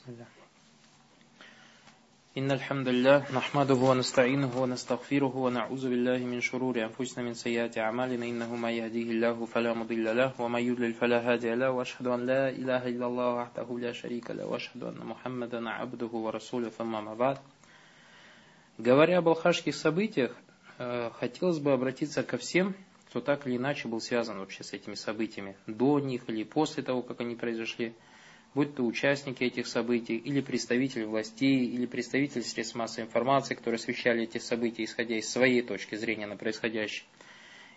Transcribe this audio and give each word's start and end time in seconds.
بسم 0.00 0.12
الله 0.12 0.26
إن 2.38 2.50
الحمد 2.50 2.88
لله 2.88 3.32
نحمده 3.36 3.74
ونستعينه 3.74 4.62
ونستغفره 4.62 5.36
ونعوذ 5.36 5.88
بالله 5.90 6.18
من 6.18 6.40
شرور 6.40 6.84
أنفسنا 6.84 7.24
من 7.24 7.34
سيئات 7.34 7.78
أعمالنا 7.78 8.26
إنه 8.26 8.56
ما 8.56 8.70
يهديه 8.70 9.10
الله 9.10 9.44
فلا 9.44 9.74
مضل 9.74 10.16
له 10.16 10.40
ومن 10.40 10.60
يضلل 10.60 10.92
فلا 10.92 11.32
هادي 11.32 11.54
له 11.54 11.70
وأشهد 11.70 12.06
أن 12.06 12.26
لا 12.26 12.48
إله 12.48 12.88
إلا 12.88 13.06
الله 13.06 13.34
وحده 13.34 13.78
لا 13.78 13.92
شريك 13.92 14.30
له 14.30 14.46
وأشهد 14.46 14.82
أن 14.82 14.98
محمدا 15.06 15.70
عبده 15.70 16.12
ورسوله 16.12 16.68
ثم 16.68 16.92
ما 17.04 17.14
بعد 17.14 17.38
Говоря 18.78 19.18
об 19.18 19.28
алхашских 19.28 19.74
событиях, 19.74 20.34
хотелось 21.20 21.58
бы 21.58 21.72
обратиться 21.72 22.22
ко 22.22 22.38
всем, 22.38 22.74
кто 23.10 23.20
так 23.20 23.46
или 23.46 23.58
иначе 23.58 23.86
был 23.86 24.00
связан 24.00 24.38
вообще 24.38 24.64
с 24.64 24.72
этими 24.72 24.94
событиями, 24.94 25.56
до 25.66 26.00
них 26.00 26.22
или 26.28 26.44
после 26.44 26.82
того, 26.82 27.02
как 27.02 27.20
они 27.20 27.34
произошли– 27.34 27.92
будь 28.54 28.74
то 28.74 28.82
участники 28.82 29.44
этих 29.44 29.66
событий, 29.66 30.16
или 30.16 30.40
представители 30.40 31.04
властей, 31.04 31.66
или 31.66 31.86
представители 31.86 32.42
средств 32.42 32.74
массовой 32.74 33.06
информации, 33.06 33.54
которые 33.54 33.76
освещали 33.76 34.24
эти 34.24 34.38
события, 34.38 34.84
исходя 34.84 35.16
из 35.16 35.30
своей 35.30 35.62
точки 35.62 35.94
зрения 35.94 36.26
на 36.26 36.36
происходящее, 36.36 37.06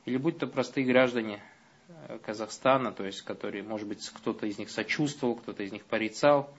или 0.05 0.17
будь 0.17 0.39
то 0.39 0.47
простые 0.47 0.85
граждане 0.85 1.41
э, 1.87 2.17
Казахстана, 2.25 2.91
то 2.91 3.05
есть 3.05 3.21
которые, 3.21 3.63
может 3.63 3.87
быть, 3.87 4.09
кто-то 4.09 4.47
из 4.47 4.57
них 4.57 4.69
сочувствовал, 4.69 5.35
кто-то 5.35 5.63
из 5.63 5.71
них 5.71 5.85
порицал. 5.85 6.53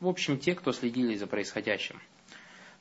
В 0.00 0.08
общем, 0.08 0.38
те, 0.38 0.54
кто 0.54 0.72
следили 0.72 1.16
за 1.16 1.26
происходящим. 1.26 2.00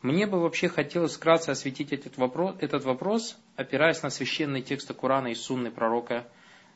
Мне 0.01 0.27
бы 0.27 0.39
вообще 0.39 0.67
хотелось 0.67 1.15
вкратце 1.15 1.51
осветить 1.51 1.93
этот 1.93 2.17
вопрос, 2.17 2.55
этот 2.59 2.83
вопрос 2.83 3.37
опираясь 3.55 4.03
на 4.03 4.09
священные 4.09 4.61
тексты 4.61 4.93
Корана 4.93 5.27
и 5.27 5.35
Сунны 5.35 5.71
пророка, 5.71 6.27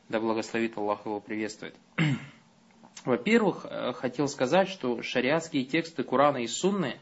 да 0.08 0.18
благословит 0.18 0.76
Аллах 0.76 1.04
его 1.04 1.20
приветствует. 1.20 1.74
Во-первых, 3.04 3.64
э, 3.64 3.92
хотел 3.94 4.28
сказать, 4.28 4.68
что 4.68 5.02
шариатские 5.02 5.64
тексты 5.64 6.02
Курана 6.02 6.38
и 6.38 6.46
Сунны 6.46 6.98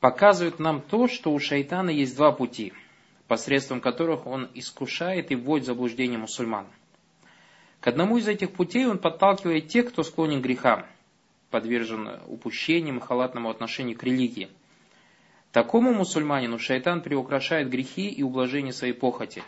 показывают 0.00 0.58
нам 0.58 0.80
то, 0.80 1.08
что 1.08 1.32
у 1.32 1.38
шайтана 1.38 1.90
есть 1.90 2.16
два 2.16 2.30
пути, 2.30 2.72
посредством 3.26 3.80
которых 3.80 4.26
он 4.26 4.48
искушает 4.54 5.30
и 5.30 5.34
вводит 5.34 5.64
в 5.64 5.66
заблуждение 5.68 6.18
мусульман. 6.18 6.66
К 7.80 7.88
одному 7.88 8.16
из 8.16 8.28
этих 8.28 8.52
путей 8.52 8.86
он 8.86 8.98
подталкивает 8.98 9.68
тех, 9.68 9.88
кто 9.88 10.02
склонен 10.02 10.40
к 10.40 10.44
грехам, 10.44 10.86
подвержен 11.50 12.20
упущениям 12.26 12.98
и 12.98 13.00
халатному 13.00 13.50
отношению 13.50 13.98
к 13.98 14.02
религии. 14.04 14.48
Такому 15.52 15.92
мусульманину 15.92 16.58
шайтан 16.58 17.02
приукрашает 17.02 17.68
грехи 17.68 18.08
и 18.08 18.22
ублажение 18.22 18.72
своей 18.72 18.92
похоти, 18.92 19.42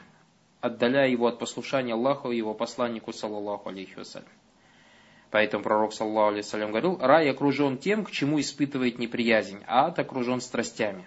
отдаляя 0.61 1.09
его 1.09 1.27
от 1.27 1.39
послушания 1.39 1.95
Аллаху 1.95 2.31
и 2.31 2.37
его 2.37 2.55
посланнику, 2.55 3.13
саллаллаху 3.13 3.69
алейхи 3.69 3.97
вассалям. 3.97 4.29
Поэтому 5.31 5.65
пророк, 5.65 5.93
саллаху 5.93 6.37
алейhi 6.37 6.69
говорил, 6.69 6.99
рай 6.99 7.29
окружен 7.31 7.79
тем, 7.79 8.05
к 8.05 8.11
чему 8.11 8.41
испытывает 8.41 8.99
неприязнь, 8.99 9.63
а 9.67 9.87
ад 9.87 9.99
окружен 9.99 10.41
страстями. 10.41 11.05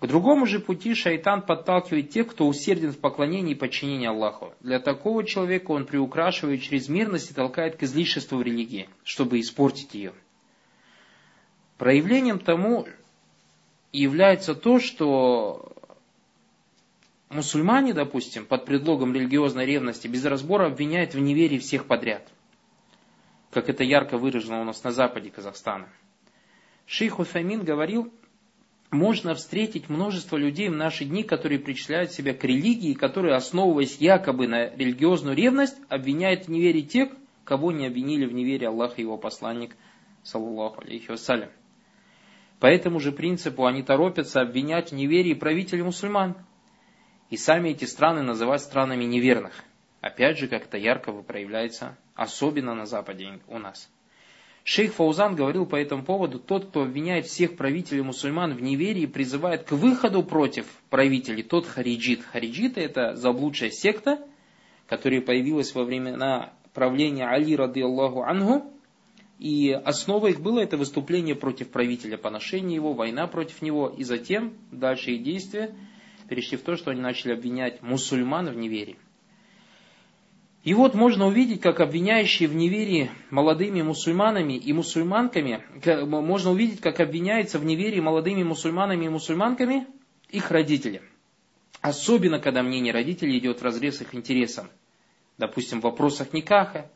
К 0.00 0.06
другому 0.08 0.46
же 0.46 0.58
пути 0.58 0.94
шайтан 0.94 1.42
подталкивает 1.42 2.10
тех, 2.10 2.26
кто 2.26 2.48
усерден 2.48 2.90
в 2.90 2.98
поклонении 2.98 3.52
и 3.52 3.56
подчинении 3.56 4.08
Аллаху. 4.08 4.52
Для 4.58 4.80
такого 4.80 5.22
человека 5.22 5.70
он 5.70 5.86
приукрашивает 5.86 6.60
чрезмерность 6.60 7.30
и 7.30 7.34
толкает 7.34 7.76
к 7.76 7.84
излишеству 7.84 8.38
в 8.38 8.42
религии, 8.42 8.88
чтобы 9.04 9.38
испортить 9.38 9.94
ее. 9.94 10.12
Проявлением 11.78 12.40
тому 12.40 12.88
является 13.92 14.56
то, 14.56 14.80
что 14.80 15.72
мусульмане, 17.30 17.94
допустим, 17.94 18.44
под 18.44 18.64
предлогом 18.64 19.14
религиозной 19.14 19.66
ревности 19.66 20.08
без 20.08 20.24
разбора 20.24 20.66
обвиняют 20.66 21.14
в 21.14 21.20
неверии 21.20 21.58
всех 21.58 21.86
подряд– 21.86 22.28
как 23.52 23.68
это 23.68 23.84
ярко 23.84 24.16
выражено 24.16 24.62
у 24.62 24.64
нас 24.64 24.82
на 24.82 24.90
западе 24.90 25.30
Казахстана. 25.30 25.88
Шейх 26.86 27.18
Уфамин 27.18 27.62
говорил, 27.62 28.12
можно 28.90 29.34
встретить 29.34 29.88
множество 29.88 30.36
людей 30.36 30.68
в 30.68 30.74
наши 30.74 31.04
дни, 31.04 31.22
которые 31.22 31.58
причисляют 31.60 32.12
себя 32.12 32.34
к 32.34 32.42
религии, 32.44 32.94
которые, 32.94 33.34
основываясь 33.34 33.98
якобы 33.98 34.48
на 34.48 34.70
религиозную 34.74 35.36
ревность, 35.36 35.76
обвиняют 35.88 36.46
в 36.46 36.48
неверии 36.48 36.80
тех, 36.80 37.10
кого 37.44 37.72
не 37.72 37.86
обвинили 37.86 38.24
в 38.24 38.32
неверии 38.32 38.66
Аллах 38.66 38.98
и 38.98 39.02
его 39.02 39.18
посланник, 39.18 39.76
саллаллаху 40.22 40.82
алейхи 40.82 41.10
вассалям. 41.10 41.50
По 42.58 42.66
этому 42.66 43.00
же 43.00 43.12
принципу 43.12 43.66
они 43.66 43.82
торопятся 43.82 44.40
обвинять 44.40 44.92
в 44.92 44.94
неверии 44.94 45.34
правителей 45.34 45.82
мусульман. 45.82 46.36
И 47.28 47.36
сами 47.36 47.70
эти 47.70 47.84
страны 47.84 48.22
называть 48.22 48.60
странами 48.60 49.04
неверных. 49.04 49.52
Опять 50.00 50.38
же, 50.38 50.48
как 50.48 50.64
это 50.64 50.76
ярко 50.76 51.12
проявляется 51.12 51.96
особенно 52.14 52.74
на 52.74 52.86
Западе 52.86 53.40
у 53.48 53.58
нас. 53.58 53.90
Шейх 54.64 54.94
Фаузан 54.94 55.34
говорил 55.34 55.66
по 55.66 55.74
этому 55.74 56.04
поводу, 56.04 56.38
тот, 56.38 56.66
кто 56.66 56.82
обвиняет 56.82 57.26
всех 57.26 57.56
правителей 57.56 58.02
мусульман 58.02 58.54
в 58.54 58.62
неверии, 58.62 59.06
призывает 59.06 59.64
к 59.64 59.72
выходу 59.72 60.22
против 60.22 60.66
правителей, 60.88 61.42
тот 61.42 61.66
хариджит. 61.66 62.22
Хариджиты 62.22 62.80
это 62.80 63.16
заблудшая 63.16 63.70
секта, 63.70 64.24
которая 64.86 65.20
появилась 65.20 65.74
во 65.74 65.82
времена 65.82 66.52
правления 66.74 67.26
Али, 67.26 67.56
рады 67.56 67.82
Аллаху 67.82 68.22
Ангу, 68.22 68.72
и 69.40 69.72
основа 69.72 70.28
их 70.28 70.40
было 70.40 70.60
это 70.60 70.76
выступление 70.76 71.34
против 71.34 71.70
правителя, 71.70 72.16
поношение 72.16 72.76
его, 72.76 72.92
война 72.92 73.26
против 73.26 73.62
него, 73.62 73.88
и 73.88 74.04
затем 74.04 74.54
дальше 74.70 75.10
их 75.10 75.24
действия 75.24 75.74
перешли 76.28 76.56
в 76.56 76.62
то, 76.62 76.76
что 76.76 76.92
они 76.92 77.00
начали 77.00 77.32
обвинять 77.32 77.82
мусульман 77.82 78.48
в 78.50 78.56
неверии. 78.56 78.96
И 80.64 80.74
вот 80.74 80.94
можно 80.94 81.26
увидеть, 81.26 81.60
как 81.60 81.80
обвиняющие 81.80 82.48
в 82.48 82.54
неверии 82.54 83.10
молодыми 83.30 83.82
мусульманами 83.82 84.52
и 84.52 84.72
мусульманками, 84.72 85.64
можно 86.04 86.52
увидеть, 86.52 86.80
как 86.80 87.00
обвиняются 87.00 87.58
в 87.58 87.64
неверии 87.64 87.98
молодыми 87.98 88.44
мусульманами 88.44 89.06
и 89.06 89.08
мусульманками 89.08 89.86
их 90.28 90.52
родители. 90.52 91.02
Особенно, 91.80 92.38
когда 92.38 92.62
мнение 92.62 92.92
родителей 92.92 93.38
идет 93.38 93.60
в 93.60 93.64
разрез 93.64 94.00
их 94.00 94.14
интересам. 94.14 94.70
Допустим, 95.36 95.80
в 95.80 95.84
вопросах 95.84 96.32
никаха. 96.32 96.88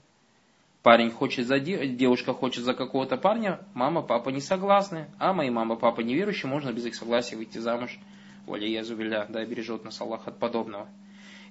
Парень 0.85 1.11
хочет 1.11 1.49
за 1.49 1.59
девушка 1.59 2.33
хочет 2.33 2.63
за 2.63 2.73
какого-то 2.73 3.17
парня, 3.17 3.59
мама, 3.75 4.03
папа 4.03 4.29
не 4.29 4.41
согласны, 4.41 5.11
а 5.19 5.33
мои 5.33 5.51
мама, 5.51 5.75
папа 5.75 6.03
неверующие, 6.03 6.49
можно 6.49 6.73
без 6.73 6.87
их 6.87 6.95
согласия 6.95 7.35
выйти 7.35 7.59
замуж. 7.59 7.99
Оля 8.47 8.69
Язубиля, 8.69 9.27
да, 9.29 9.45
бережет 9.45 9.83
нас 9.83 10.01
Аллах 10.01 10.29
от 10.29 10.39
подобного. 10.39 10.87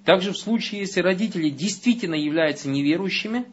Также 0.06 0.30
в 0.30 0.38
случае, 0.38 0.82
если 0.82 1.00
родители 1.00 1.50
действительно 1.50 2.14
являются 2.14 2.68
неверующими, 2.68 3.44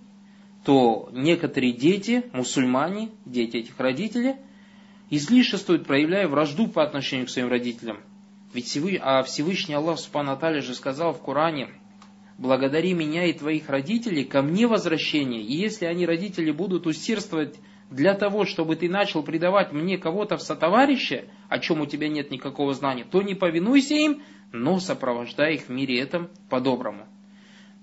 то 0.64 1.09
некоторые 1.12 1.74
дети, 1.74 2.25
мусульмане, 2.31 3.09
дети 3.25 3.58
этих 3.58 3.80
родителей, 3.80 4.36
излишествуют, 5.09 5.88
проявляя 5.88 6.28
вражду 6.28 6.68
по 6.68 6.84
отношению 6.84 7.25
к 7.25 7.31
своим 7.31 7.50
родителям. 7.50 8.02
Ведь 8.53 8.68
Всевышний, 8.68 9.00
а 9.02 9.24
Всевышний 9.24 9.74
Аллах 9.74 10.00
Субхану 10.00 10.62
же 10.62 10.75
сказал 10.75 11.13
в 11.13 11.24
Коране, 11.24 11.69
«Благодари 12.38 12.94
меня 12.94 13.25
и 13.25 13.34
твоих 13.34 13.68
родителей, 13.68 14.24
ко 14.24 14.44
мне 14.44 14.68
возвращение, 14.68 15.42
и 15.42 15.53
если 15.53 15.86
они, 15.86 16.06
родители, 16.06 16.52
будут 16.52 16.86
усердствовать 16.86 17.56
для 17.90 18.13
того, 18.13 18.46
чтобы 18.46 18.75
ты 18.75 18.90
начал 18.90 19.24
предавать 19.24 19.72
мне 19.72 19.97
кого-то 19.97 20.38
в 20.38 20.44
сотоварище, 20.44 21.25
о 21.50 21.58
чем 21.58 21.81
у 21.81 21.88
тебя 21.88 22.09
нет 22.09 22.30
никакого 22.30 22.75
знания, 22.75 23.06
то 23.09 23.24
не 23.24 23.34
повинуйся 23.34 23.96
им, 23.96 24.22
но 24.53 24.80
сопровождай 24.80 25.56
их 25.56 25.64
в 25.64 25.69
мире 25.69 26.00
этом 26.00 26.30
по-доброму. 26.50 27.08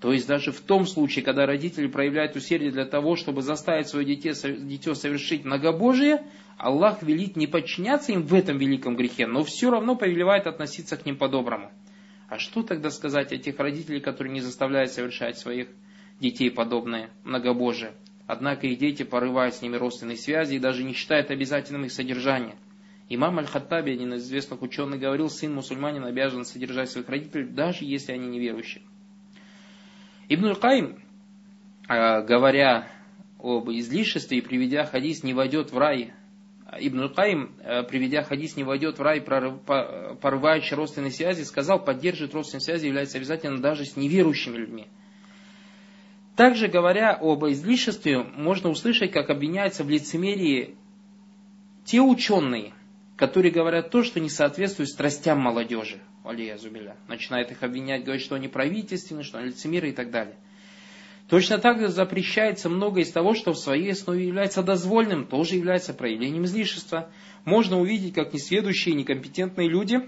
То 0.00 0.12
есть 0.12 0.26
даже 0.26 0.50
в 0.50 0.60
том 0.60 0.86
случае, 0.86 1.22
когда 1.22 1.44
родители 1.44 1.86
проявляют 1.88 2.34
усердие 2.34 2.70
для 2.70 2.86
того, 2.86 3.16
чтобы 3.16 3.42
заставить 3.42 3.88
свое 3.88 4.06
дитя, 4.06 4.32
дитё 4.32 4.94
совершить 4.94 5.44
многобожие, 5.44 6.24
Аллах 6.56 7.02
велит 7.02 7.36
не 7.36 7.46
подчиняться 7.46 8.12
им 8.12 8.22
в 8.22 8.32
этом 8.32 8.56
великом 8.56 8.96
грехе, 8.96 9.26
но 9.26 9.42
все 9.44 9.70
равно 9.70 9.96
повелевает 9.96 10.46
относиться 10.46 10.96
к 10.96 11.04
ним 11.04 11.18
по-доброму. 11.18 11.70
А 12.28 12.38
что 12.38 12.62
тогда 12.62 12.90
сказать 12.90 13.32
о 13.32 13.38
тех 13.38 13.58
родителей, 13.58 14.00
которые 14.00 14.32
не 14.32 14.40
заставляют 14.40 14.92
совершать 14.92 15.36
своих 15.38 15.68
детей 16.18 16.50
подобное 16.50 17.10
многобожие? 17.24 17.92
Однако 18.26 18.68
их 18.68 18.78
дети 18.78 19.02
порывают 19.02 19.56
с 19.56 19.62
ними 19.62 19.76
родственные 19.76 20.16
связи 20.16 20.54
и 20.54 20.60
даже 20.60 20.84
не 20.84 20.94
считают 20.94 21.30
обязательным 21.30 21.84
их 21.84 21.92
содержание– 21.92 22.54
Имам 23.12 23.40
Аль-Хаттаби, 23.40 23.90
один 23.90 24.14
из 24.14 24.22
известных 24.22 24.62
ученых, 24.62 25.00
говорил, 25.00 25.28
сын 25.28 25.52
мусульманин 25.52 26.04
обязан 26.04 26.44
содержать 26.44 26.90
своих 26.90 27.08
родителей, 27.08 27.44
даже 27.44 27.84
если 27.84 28.12
они 28.12 28.28
неверующие. 28.28 28.84
Ибн 30.28 30.46
Аль-Каим, 30.46 31.02
а, 31.88 32.22
говоря 32.22 32.86
об 33.40 33.68
излишестве 33.68 34.38
и 34.38 34.40
приведя 34.40 34.84
хадис 34.84 35.24
«не 35.24 35.34
войдет 35.34 35.72
в 35.72 35.78
рай», 35.78 36.12
Ибн 36.78 37.00
Аль-Каим, 37.00 37.56
а, 37.64 37.82
приведя 37.82 38.22
хадис 38.22 38.56
«не 38.56 38.62
войдет 38.62 39.00
в 39.00 39.02
рай», 39.02 39.20
порывающий 39.20 40.76
родственные 40.76 41.10
связи, 41.10 41.42
сказал, 41.42 41.84
поддерживать 41.84 42.32
родственные 42.32 42.62
связи 42.62 42.86
является 42.86 43.18
обязательно 43.18 43.58
даже 43.58 43.86
с 43.86 43.96
неверующими 43.96 44.56
людьми. 44.56 44.86
Также, 46.36 46.68
говоря 46.68 47.18
об 47.20 47.44
излишестве, 47.46 48.22
можно 48.22 48.70
услышать, 48.70 49.10
как 49.10 49.30
обвиняются 49.30 49.82
в 49.82 49.90
лицемерии 49.90 50.76
те 51.84 52.00
ученые, 52.00 52.72
которые 53.20 53.52
говорят 53.52 53.90
то, 53.90 54.02
что 54.02 54.18
не 54.18 54.30
соответствует 54.30 54.88
страстям 54.88 55.40
молодежи. 55.40 56.00
Алия 56.24 56.56
Зубиля. 56.56 56.96
Начинает 57.06 57.50
их 57.50 57.62
обвинять, 57.62 58.02
говорить, 58.02 58.24
что 58.24 58.34
они 58.34 58.48
правительственные, 58.48 59.24
что 59.24 59.36
они 59.36 59.48
лицемеры 59.48 59.90
и 59.90 59.92
так 59.92 60.10
далее. 60.10 60.36
Точно 61.28 61.58
так 61.58 61.80
же 61.80 61.88
запрещается 61.88 62.70
многое 62.70 63.02
из 63.02 63.12
того, 63.12 63.34
что 63.34 63.52
в 63.52 63.58
своей 63.58 63.92
основе 63.92 64.26
является 64.26 64.62
дозвольным, 64.62 65.26
тоже 65.26 65.56
является 65.56 65.92
проявлением 65.92 66.46
излишества. 66.46 67.10
Можно 67.44 67.78
увидеть, 67.78 68.14
как 68.14 68.32
несведущие 68.32 68.94
и 68.94 68.98
некомпетентные 68.98 69.68
люди 69.68 70.00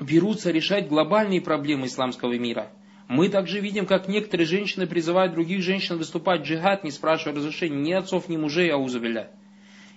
берутся 0.00 0.52
решать 0.52 0.86
глобальные 0.86 1.40
проблемы 1.40 1.86
исламского 1.88 2.38
мира. 2.38 2.70
Мы 3.08 3.30
также 3.30 3.58
видим, 3.58 3.84
как 3.84 4.06
некоторые 4.06 4.46
женщины 4.46 4.86
призывают 4.86 5.34
других 5.34 5.60
женщин 5.62 5.98
выступать 5.98 6.42
в 6.42 6.44
джихад, 6.44 6.84
не 6.84 6.92
спрашивая 6.92 7.34
разрешения 7.34 7.82
ни 7.82 7.92
отцов, 7.92 8.28
ни 8.28 8.36
мужей, 8.36 8.70
а 8.70 8.76
узубиля. 8.76 9.32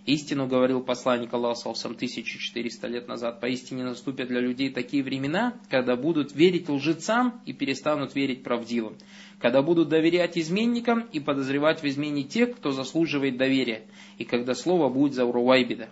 Истину 0.06 0.48
говорил 0.48 0.82
посланник 0.82 1.32
Аллаха 1.32 1.74
сам 1.76 1.92
1400 1.92 2.88
лет 2.88 3.08
назад. 3.08 3.40
Поистине 3.40 3.84
наступят 3.84 4.30
для 4.30 4.40
людей 4.40 4.72
такие 4.72 5.04
времена, 5.04 5.54
когда 5.70 5.96
будут 5.96 6.34
верить 6.34 6.70
лжецам 6.70 7.40
и 7.46 7.54
перестанут 7.54 8.16
верить 8.16 8.42
правдивым. 8.42 8.98
Когда 9.40 9.62
будут 9.62 9.90
доверять 9.90 10.40
изменникам 10.40 11.02
и 11.12 11.20
подозревать 11.20 11.84
в 11.84 11.86
измене 11.86 12.24
тех, 12.24 12.56
кто 12.56 12.72
заслуживает 12.72 13.38
доверия. 13.38 13.84
И 14.18 14.26
когда 14.26 14.56
слово 14.56 14.90
будет 14.90 15.14
за 15.14 15.32
Руайбида. 15.32 15.90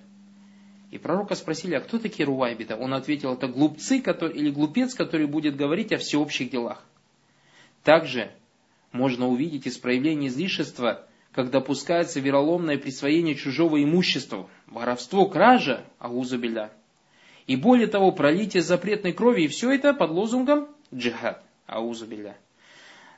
И 0.89 0.97
пророка 0.97 1.35
спросили, 1.35 1.75
а 1.75 1.81
кто 1.81 1.99
такие 1.99 2.25
Руайбида? 2.25 2.77
Он 2.77 2.95
ответил, 2.95 3.33
это 3.33 3.47
глупцы 3.47 4.01
который, 4.01 4.35
или 4.35 4.49
глупец, 4.49 4.95
который 4.95 5.27
будет 5.27 5.55
говорить 5.55 5.91
о 5.91 5.97
всеобщих 5.97 6.49
делах. 6.49 6.83
Также 7.83 8.31
можно 8.91 9.27
увидеть 9.27 9.67
из 9.67 9.77
проявления 9.77 10.27
излишества 10.27 11.07
как 11.31 11.51
допускается 11.51 12.19
вероломное 12.19 12.77
присвоение 12.77 13.35
чужого 13.35 13.83
имущества, 13.83 14.49
воровство, 14.67 15.27
кража, 15.27 15.85
аузубиля. 15.99 16.71
И 17.45 17.55
более 17.55 17.87
того, 17.87 18.11
пролитие 18.11 18.63
запретной 18.63 19.13
крови, 19.13 19.43
и 19.43 19.47
все 19.47 19.71
это 19.71 19.93
под 19.93 20.11
лозунгом 20.11 20.67
джихад, 20.93 21.41
аузубиля. 21.67 22.37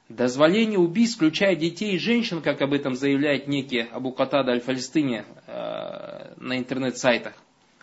Дозволение 0.10 0.78
убийств, 0.78 1.18
включая 1.18 1.56
детей 1.56 1.96
и 1.96 2.00
женщин, 2.00 2.42
как 2.42 2.62
об 2.62 2.74
этом 2.74 2.96
заявляет 2.96 3.48
некий 3.48 3.80
Абу 3.80 4.12
Катада 4.12 4.52
Аль-Фалестине 4.52 5.24
э, 5.48 6.34
на 6.36 6.58
интернет-сайтах. 6.58 7.34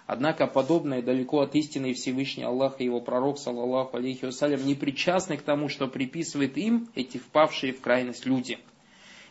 Однако 0.07 0.47
подобное 0.47 1.03
далеко 1.03 1.41
от 1.41 1.55
истины 1.55 1.95
Всевышний 1.95 2.45
Аллах 2.45 2.81
и 2.81 2.85
его 2.85 3.01
пророк, 3.01 3.39
саллаллаху 3.39 3.97
алейхи 3.97 4.27
вассалям, 4.27 4.65
не 4.67 4.75
причастны 4.75 5.39
к 5.39 5.43
тому, 5.43 5.69
что 5.69 5.87
приписывает 5.87 6.57
им 6.59 6.89
эти 6.95 7.17
впавшие 7.17 7.73
в 7.73 7.81
крайность 7.81 8.27
люди– 8.27 8.59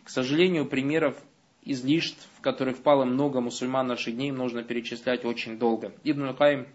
к 0.08 0.10
сожалению, 0.10 0.66
примеров 0.66 1.22
излишеств, 1.64 2.30
в 2.38 2.42
которых 2.42 2.78
впало 2.78 3.04
много 3.04 3.42
мусульман 3.42 3.88
наших 3.88 4.16
дней, 4.16 4.32
нужно 4.32 4.64
перечислять 4.64 5.26
очень 5.26 5.60
долго. 5.60 5.92
Ибн 6.06 6.34
Каим, 6.34 6.66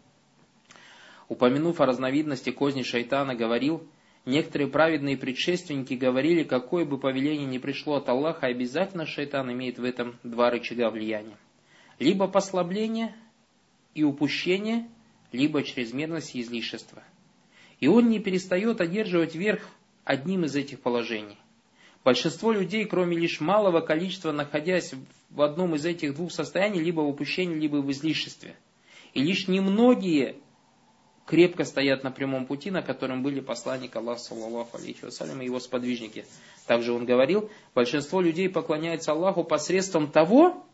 упомянув 1.30 1.80
о 1.80 1.86
разновидности 1.86 2.50
козни 2.50 2.82
шайтана, 2.82 3.34
говорил, 3.34 3.88
некоторые 4.26 4.68
праведные 4.68 5.16
предшественники 5.16 5.94
говорили, 5.94 6.42
какое 6.42 6.84
бы 6.84 6.98
повеление 6.98 7.46
ни 7.46 7.56
пришло 7.56 7.94
от 7.94 8.10
Аллаха, 8.10 8.48
обязательно 8.48 9.06
шайтан 9.06 9.50
имеет 9.50 9.78
в 9.78 9.84
этом 9.84 10.18
два 10.22 10.50
рычага 10.50 10.90
влияния. 10.90 11.38
Либо 11.98 12.28
послабление 12.28 13.16
и 13.94 14.04
упущение, 14.04 14.90
либо 15.32 15.62
чрезмерность 15.62 16.34
и 16.34 16.42
излишество. 16.42 17.02
И 17.80 17.88
он 17.88 18.10
не 18.10 18.18
перестает 18.18 18.82
одерживать 18.82 19.34
верх 19.34 19.66
одним 20.04 20.44
из 20.44 20.54
этих 20.54 20.80
положений. 20.80 21.38
Большинство 22.04 22.50
людей, 22.50 22.84
кроме 22.84 23.16
лишь 23.16 23.40
малого 23.40 23.80
количества, 23.80 24.32
находясь 24.32 24.92
в 25.30 25.40
одном 25.40 25.76
из 25.76 25.86
этих 25.86 26.14
двух 26.14 26.32
состояний, 26.32 26.80
либо 26.80 27.00
в 27.00 27.08
упущении, 27.08 27.54
либо 27.54 27.76
в 27.76 27.90
излишестве. 27.92 28.56
И 29.14 29.22
лишь 29.22 29.46
немногие 29.46 30.36
крепко 31.26 31.64
стоят 31.64 32.02
на 32.02 32.10
прямом 32.10 32.46
пути, 32.46 32.70
на 32.70 32.82
котором 32.82 33.22
были 33.22 33.40
посланник 33.40 33.94
Аллаха, 33.94 34.20
саллаллаху 34.20 34.78
алейхи 34.78 35.04
вассалям, 35.04 35.40
и 35.42 35.44
его 35.44 35.60
сподвижники. 35.60 36.26
Также 36.66 36.92
он 36.92 37.04
говорил, 37.04 37.50
большинство 37.74 38.20
людей 38.20 38.48
поклоняется 38.48 39.12
Аллаху 39.12 39.44
посредством 39.44 40.10
того, 40.10 40.66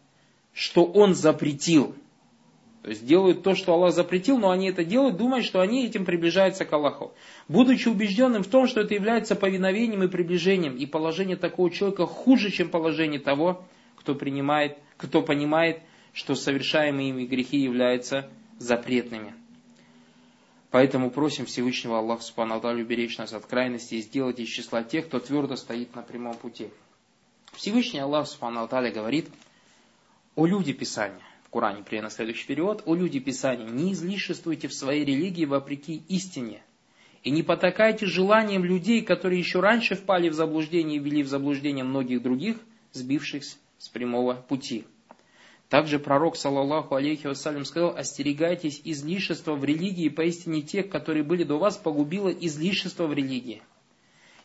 что 0.54 0.84
Он 0.84 1.14
запретил– 1.14 1.94
то 2.88 2.92
есть 2.92 3.04
делают 3.04 3.42
то, 3.42 3.54
что 3.54 3.74
Аллах 3.74 3.92
запретил, 3.92 4.38
но 4.38 4.48
они 4.48 4.70
это 4.70 4.82
делают, 4.82 5.18
думая, 5.18 5.42
что 5.42 5.60
они 5.60 5.84
этим 5.84 6.06
приближаются 6.06 6.64
к 6.64 6.72
Аллаху. 6.72 7.12
Будучи 7.46 7.86
убежденным 7.86 8.42
в 8.42 8.46
том, 8.46 8.66
что 8.66 8.80
это 8.80 8.94
является 8.94 9.36
повиновением 9.36 10.04
и 10.04 10.08
приближением, 10.08 10.74
и 10.74 10.86
положение 10.86 11.36
такого 11.36 11.70
человека 11.70 12.06
хуже, 12.06 12.50
чем 12.50 12.70
положение 12.70 13.20
того, 13.20 13.62
кто, 13.94 14.14
принимает, 14.14 14.78
кто 14.96 15.20
понимает, 15.20 15.82
что 16.14 16.34
совершаемые 16.34 17.10
ими 17.10 17.26
грехи 17.26 17.58
являются 17.58 18.30
запретными. 18.58 19.34
Поэтому 20.70 21.10
просим 21.10 21.44
Всевышнего 21.44 21.98
Аллаха 21.98 22.22
Субхану 22.22 22.58
уберечь 22.58 23.18
нас 23.18 23.34
от 23.34 23.44
крайности 23.44 23.96
и 23.96 24.00
сделать 24.00 24.40
из 24.40 24.48
числа 24.48 24.82
тех, 24.82 25.08
кто 25.08 25.20
твердо 25.20 25.56
стоит 25.56 25.94
на 25.94 26.00
прямом 26.00 26.36
пути. 26.36 26.70
Всевышний 27.52 28.00
Аллах 28.00 28.26
Субхану 28.26 28.66
говорит 28.66 29.28
о 30.36 30.46
люди 30.46 30.72
Писания. 30.72 31.27
Коране 31.50 31.82
при 31.82 32.06
следующий 32.10 32.46
период, 32.46 32.82
«О 32.84 32.94
люди 32.94 33.20
Писания, 33.20 33.66
не 33.66 33.92
излишествуйте 33.92 34.68
в 34.68 34.74
своей 34.74 35.04
религии 35.04 35.46
вопреки 35.46 36.02
истине, 36.08 36.62
и 37.22 37.30
не 37.30 37.42
потакайте 37.42 38.06
желаниям 38.06 38.64
людей, 38.64 39.02
которые 39.02 39.38
еще 39.38 39.60
раньше 39.60 39.94
впали 39.94 40.28
в 40.28 40.34
заблуждение 40.34 40.96
и 40.96 41.00
ввели 41.00 41.22
в 41.22 41.28
заблуждение 41.28 41.84
многих 41.84 42.22
других, 42.22 42.58
сбившихся 42.92 43.56
с 43.78 43.88
прямого 43.88 44.34
пути». 44.34 44.84
Также 45.68 45.98
пророк, 45.98 46.36
саллаллаху 46.36 46.94
алейхи 46.94 47.26
вассалям, 47.26 47.64
сказал, 47.66 47.94
остерегайтесь 47.94 48.80
излишества 48.84 49.54
в 49.54 49.64
религии, 49.64 50.08
поистине 50.08 50.62
тех, 50.62 50.88
которые 50.88 51.22
были 51.22 51.44
до 51.44 51.58
вас, 51.58 51.76
погубило 51.76 52.30
излишество 52.30 53.06
в 53.06 53.12
религии. 53.12 53.62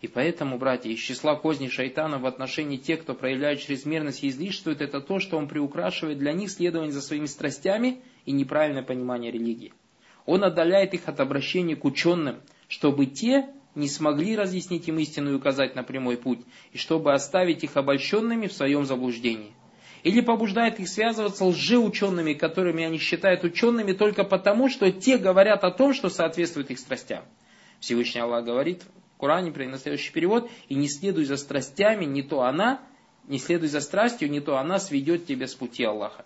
И 0.04 0.08
поэтому, 0.10 0.58
братья, 0.58 0.90
из 0.90 1.00
числа 1.00 1.36
козней 1.36 1.70
шайтана 1.70 2.20
в 2.20 2.26
отношении 2.26 2.76
тех, 2.76 3.04
кто 3.04 3.14
проявляет 3.14 3.62
чрезмерность 3.62 4.22
и 4.22 4.28
излишествует, 4.28 4.82
это 4.82 5.00
то, 5.00 5.20
что 5.20 5.38
он 5.38 5.48
приукрашивает 5.48 6.20
для 6.20 6.34
них 6.34 6.52
следование 6.52 6.92
за 6.92 7.02
своими 7.02 7.26
страстями 7.26 8.02
и 8.26 8.34
неправильное 8.34 8.84
понимание 8.84 9.32
религии. 9.32 9.72
Он 10.26 10.44
отдаляет 10.44 10.94
их 10.94 11.08
от 11.08 11.22
обращения 11.22 11.78
к 11.78 11.86
ученым, 11.86 12.42
чтобы 12.68 13.06
те 13.06 13.48
не 13.76 13.88
смогли 13.88 14.36
разъяснить 14.36 14.90
им 14.90 15.00
истину 15.00 15.32
и 15.32 15.36
указать 15.36 15.74
на 15.74 15.84
прямой 15.84 16.18
путь, 16.18 16.42
и 16.74 16.78
чтобы 16.78 17.14
оставить 17.14 17.64
их 17.64 17.78
обольщенными 17.78 18.48
в 18.48 18.54
своем 18.54 18.84
заблуждении. 18.84 19.54
Или 20.04 20.20
побуждает 20.20 20.82
их 20.82 20.90
связываться 20.90 21.46
лжеучеными, 21.46 22.34
которыми 22.34 22.84
они 22.84 22.98
считают 22.98 23.46
учеными 23.46 23.94
только 23.94 24.26
потому, 24.26 24.68
что 24.68 24.92
те 24.92 25.18
говорят 25.18 25.64
о 25.64 25.72
том, 25.72 25.94
что 25.94 26.10
соответствует 26.10 26.72
их 26.72 26.80
страстям. 26.80 27.24
Всевышний 27.80 28.20
Аллах 28.20 28.44
говорит 28.44 28.84
Коране 29.24 29.54
следующий 29.78 30.12
перевод, 30.12 30.52
и 30.68 30.76
не 30.76 30.90
следуй 30.90 31.24
за 31.24 31.38
страстями, 31.38 32.04
не 32.04 32.24
то 32.24 32.42
она, 32.42 32.82
не 33.26 33.40
следуй 33.40 33.70
за 33.70 33.80
страстью, 33.80 34.30
не 34.30 34.42
то 34.42 34.58
она 34.58 34.80
сведет 34.80 35.26
тебя 35.26 35.48
с 35.48 35.56
пути 35.56 35.86
Аллаха. 35.86 36.26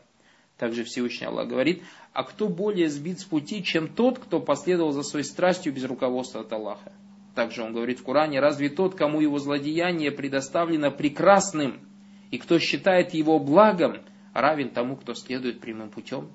Также 0.58 0.84
Всевышний 0.84 1.28
Аллах 1.28 1.48
говорит, 1.48 1.84
а 2.14 2.24
кто 2.24 2.48
более 2.48 2.90
сбит 2.90 3.20
с 3.20 3.24
пути, 3.24 3.64
чем 3.64 3.88
тот, 3.88 4.18
кто 4.18 4.40
последовал 4.40 4.94
за 4.94 5.04
своей 5.04 5.26
страстью 5.26 5.74
без 5.74 5.84
руководства 5.84 6.42
от 6.42 6.52
Аллаха. 6.52 6.92
Также 7.36 7.62
он 7.62 7.72
говорит 7.72 8.00
в 8.00 8.04
Коране, 8.04 8.40
разве 8.40 8.70
тот, 8.70 8.96
кому 8.96 9.22
его 9.22 9.38
злодеяние 9.38 10.10
предоставлено 10.12 10.90
прекрасным, 10.90 11.88
и 12.32 12.40
кто 12.40 12.58
считает 12.58 13.14
его 13.14 13.38
благом, 13.38 13.98
равен 14.34 14.70
тому, 14.70 14.96
кто 14.96 15.14
следует 15.14 15.60
прямым 15.60 15.92
путем? 15.92 16.32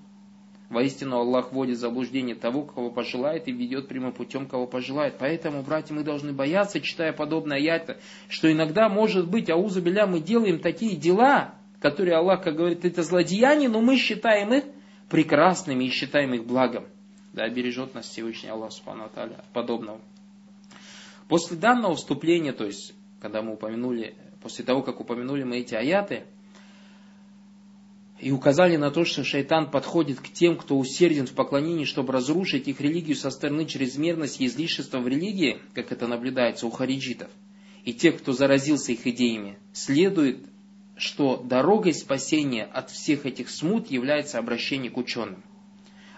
Воистину 0.73 1.19
Аллах 1.19 1.53
вводит 1.53 1.77
в 1.77 1.81
заблуждение 1.81 2.35
того, 2.35 2.63
кого 2.63 2.91
пожелает, 2.91 3.47
и 3.47 3.53
ведет 3.53 3.89
прямым 3.89 4.13
путем, 4.13 4.47
кого 4.47 4.67
пожелает. 4.67 5.17
Поэтому, 5.19 5.63
братья, 5.63 5.95
мы 5.95 6.03
должны 6.03 6.33
бояться, 6.33 6.81
читая 6.81 7.13
подобное 7.13 7.59
аяты, 7.59 7.99
что 8.29 8.51
иногда, 8.51 8.89
может 8.89 9.29
быть, 9.29 9.51
аузу 9.51 9.83
беля, 9.83 10.07
мы 10.07 10.21
делаем 10.21 10.61
такие 10.61 10.97
дела, 10.97 11.55
которые 11.79 12.17
Аллах, 12.17 12.43
как 12.43 12.57
говорит, 12.57 12.87
это 12.87 13.03
злодеяние, 13.03 13.69
но 13.69 13.83
мы 13.83 13.99
считаем 13.99 14.55
их 14.55 14.65
прекрасными 15.11 15.85
и 15.85 15.91
считаем 15.91 16.33
их 16.33 16.47
благом. 16.47 16.87
Да, 17.35 17.47
бережет 17.49 17.95
нас 17.95 18.07
Всевышний 18.07 18.49
Аллах 18.49 18.73
Субхану 18.73 19.05
от 19.05 19.53
подобного. 19.53 20.01
После 21.29 21.57
данного 21.57 21.97
вступления, 21.97 22.53
то 22.53 22.65
есть, 22.65 22.95
когда 23.21 23.43
мы 23.43 23.55
упомянули, 23.55 24.15
после 24.43 24.65
того, 24.65 24.83
как 24.83 25.01
упомянули 25.01 25.45
мы 25.45 25.59
эти 25.59 25.75
аяты, 25.75 26.25
и 28.23 28.31
указали 28.31 28.77
на 28.77 28.93
то, 28.93 29.05
что 29.05 29.25
шайтан 29.25 29.69
подходит 29.69 30.21
к 30.21 30.29
тем, 30.29 30.57
кто 30.57 30.79
усерден 30.79 31.27
в 31.27 31.33
поклонении, 31.33 31.85
чтобы 31.85 32.13
разрушить 32.13 32.69
их 32.69 32.81
религию 32.81 33.17
со 33.17 33.31
стороны 33.31 33.67
чрезмерности 33.67 34.45
и 34.45 34.47
излишества 34.47 35.01
в 35.01 35.09
религии, 35.09 35.59
как 35.75 35.91
это 35.91 36.07
наблюдается 36.07 36.69
у 36.69 36.71
хариджитов, 36.71 37.29
и 37.85 37.93
тех, 37.93 38.19
кто 38.19 38.33
заразился 38.33 38.93
их 38.93 39.05
идеями, 39.09 39.59
следует, 39.73 40.39
что 40.97 41.37
дорогой 41.37 41.95
спасения 41.95 42.63
от 42.63 42.91
всех 42.91 43.27
этих 43.27 43.51
смут 43.51 43.91
является 43.91 44.39
обращение 44.39 44.93
к 44.93 44.99
ученым. 44.99 45.43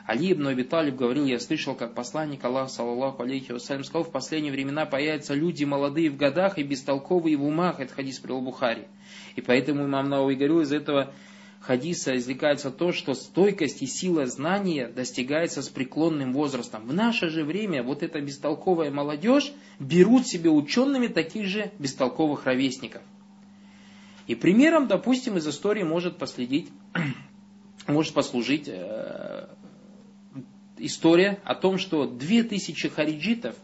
Али 0.07 0.33
ибн 0.33 0.49
Аби 0.49 0.63
Талиб 0.63 0.97
говорил, 0.97 1.25
я 1.25 1.41
слышал, 1.41 1.75
как 1.75 1.95
посланник 1.95 2.45
Аллаха, 2.45 2.71
саллаллаху 2.71 3.23
алейхи 3.23 3.53
вассалям, 3.53 3.83
сказал, 3.83 4.05
в 4.05 4.13
последние 4.13 4.53
времена 4.53 4.85
появятся 4.85 5.33
люди 5.33 5.65
молодые 5.65 6.11
в 6.11 6.19
годах 6.19 6.59
и 6.59 6.63
бестолковые 6.63 7.39
в 7.39 7.45
умах, 7.45 7.81
это 7.81 7.95
хадис 7.95 8.19
при 8.19 8.33
Бухари. 8.33 8.89
И 9.37 9.41
поэтому 9.41 9.87
имам 9.87 10.11
Науи 10.11 10.35
говорил, 10.35 10.61
из 10.61 10.73
этого 10.73 11.15
хадиса 11.67 12.15
извлекается 12.17 12.71
то, 12.71 12.93
что 12.93 13.15
стойкость 13.15 13.83
и 13.83 13.87
сила 13.87 14.27
знания 14.27 14.87
достигается 14.87 15.63
с 15.63 15.69
преклонным 15.71 16.35
возрастом. 16.35 16.87
В 16.87 16.93
наше 16.93 17.31
же 17.31 17.43
время 17.43 17.83
вот 17.83 18.03
эта 18.03 18.21
бестолковая 18.21 18.91
молодежь 18.91 19.51
берут 19.79 20.27
себе 20.27 20.51
учеными 20.51 21.07
таких 21.07 21.47
же 21.47 21.73
бестолковых 21.79 22.45
ровесников. 22.45 23.03
И 24.27 24.35
примером, 24.35 24.89
допустим, 24.89 25.39
из 25.39 25.49
истории 25.49 25.85
может 25.85 26.19
последить, 26.19 26.69
может 27.87 28.13
послужить 28.13 28.69
э, 28.69 29.49
история 30.77 31.41
о 31.45 31.55
том, 31.55 31.79
что 31.79 32.07
две 32.07 32.43
тысячи 32.43 32.89
хариджитов, 32.91 33.57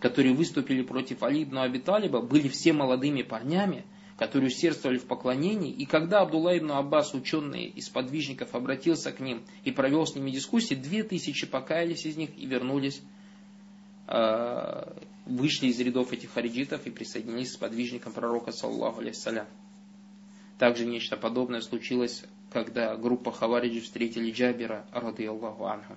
которые 0.00 0.34
выступили 0.34 0.82
против 0.82 1.22
Али 1.22 1.44
ибн 1.44 2.26
были 2.26 2.48
все 2.48 2.72
молодыми 2.72 3.22
парнями, 3.22 3.84
которые 4.20 4.48
усердствовали 4.48 4.98
в 4.98 5.06
поклонении. 5.06 5.72
И 5.72 5.86
когда 5.86 6.20
Абдулла 6.20 6.58
ибн 6.58 6.72
Аббас, 6.72 7.14
ученый 7.14 7.64
из 7.64 7.88
подвижников, 7.88 8.54
обратился 8.54 9.12
к 9.12 9.20
ним 9.20 9.42
и 9.64 9.70
провел 9.72 10.04
с 10.06 10.14
ними 10.14 10.30
дискуссии, 10.30 10.74
две 10.74 11.02
тысячи 11.04 11.46
покаялись 11.46 12.04
из 12.04 12.18
них 12.18 12.28
и 12.36 12.44
вернулись, 12.44 13.00
э, 14.08 14.92
вышли 15.24 15.68
из 15.68 15.80
рядов 15.80 16.12
этих 16.12 16.32
хариджитов 16.32 16.86
и 16.86 16.90
присоединились 16.90 17.54
с 17.54 17.56
подвижником 17.56 18.12
пророка, 18.12 18.52
саллаху 18.52 19.00
алейхиссалям. 19.00 19.46
Также 20.58 20.84
нечто 20.84 21.16
подобное 21.16 21.62
случилось, 21.62 22.22
когда 22.52 22.98
группа 22.98 23.32
хавариджи 23.32 23.80
встретили 23.80 24.32
Джабира, 24.32 24.84
рады 24.92 25.26
Аллаху 25.26 25.64
Анху. 25.64 25.96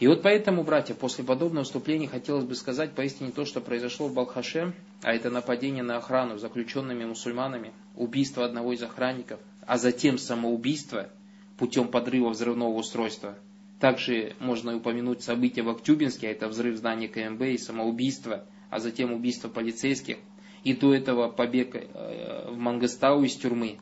И 0.00 0.08
вот 0.08 0.22
поэтому, 0.22 0.64
братья, 0.64 0.94
после 0.94 1.22
подобного 1.24 1.64
вступления 1.64 2.08
хотелось 2.08 2.44
бы 2.44 2.54
сказать 2.54 2.92
поистине 2.92 3.30
то, 3.30 3.44
что 3.44 3.60
произошло 3.60 4.08
в 4.08 4.14
Балхаше, 4.14 4.72
а 5.02 5.12
это 5.12 5.30
нападение 5.30 5.82
на 5.82 5.98
охрану 5.98 6.38
заключенными 6.38 7.04
мусульманами, 7.04 7.72
убийство 7.94 8.44
одного 8.44 8.72
из 8.72 8.82
охранников, 8.82 9.38
а 9.66 9.76
затем 9.76 10.18
самоубийство 10.18 11.10
путем 11.58 11.88
подрыва 11.88 12.30
взрывного 12.30 12.74
устройства. 12.74 13.36
Также 13.78 14.34
можно 14.40 14.76
упомянуть 14.76 15.22
события 15.22 15.62
в 15.62 15.68
Актюбинске, 15.68 16.28
а 16.28 16.30
это 16.32 16.48
взрыв 16.48 16.76
здания 16.76 17.08
КМБ 17.08 17.42
и 17.42 17.58
самоубийство, 17.58 18.44
а 18.70 18.80
затем 18.80 19.12
убийство 19.12 19.48
полицейских– 19.48 20.16
и 20.64 20.74
до 20.74 20.94
этого 20.94 21.28
побег 21.28 21.74
э, 21.74 22.50
в 22.50 22.56
Мангостау 22.58 23.22
из 23.24 23.34
тюрьмы 23.36 23.78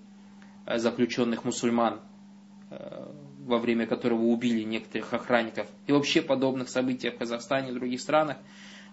э, 0.67 0.79
заключенных 0.79 1.45
мусульман, 1.45 2.01
э, 2.71 3.09
во 3.49 3.59
время 3.59 3.87
которого 3.87 4.23
убили 4.26 4.62
некоторых 4.62 5.12
охранников, 5.14 5.67
и 5.87 5.93
вообще 5.93 6.23
подобных 6.23 6.69
событий 6.69 7.11
в 7.11 7.17
Казахстане 7.17 7.71
и 7.71 7.75
других 7.75 8.00
странах, 8.00 8.37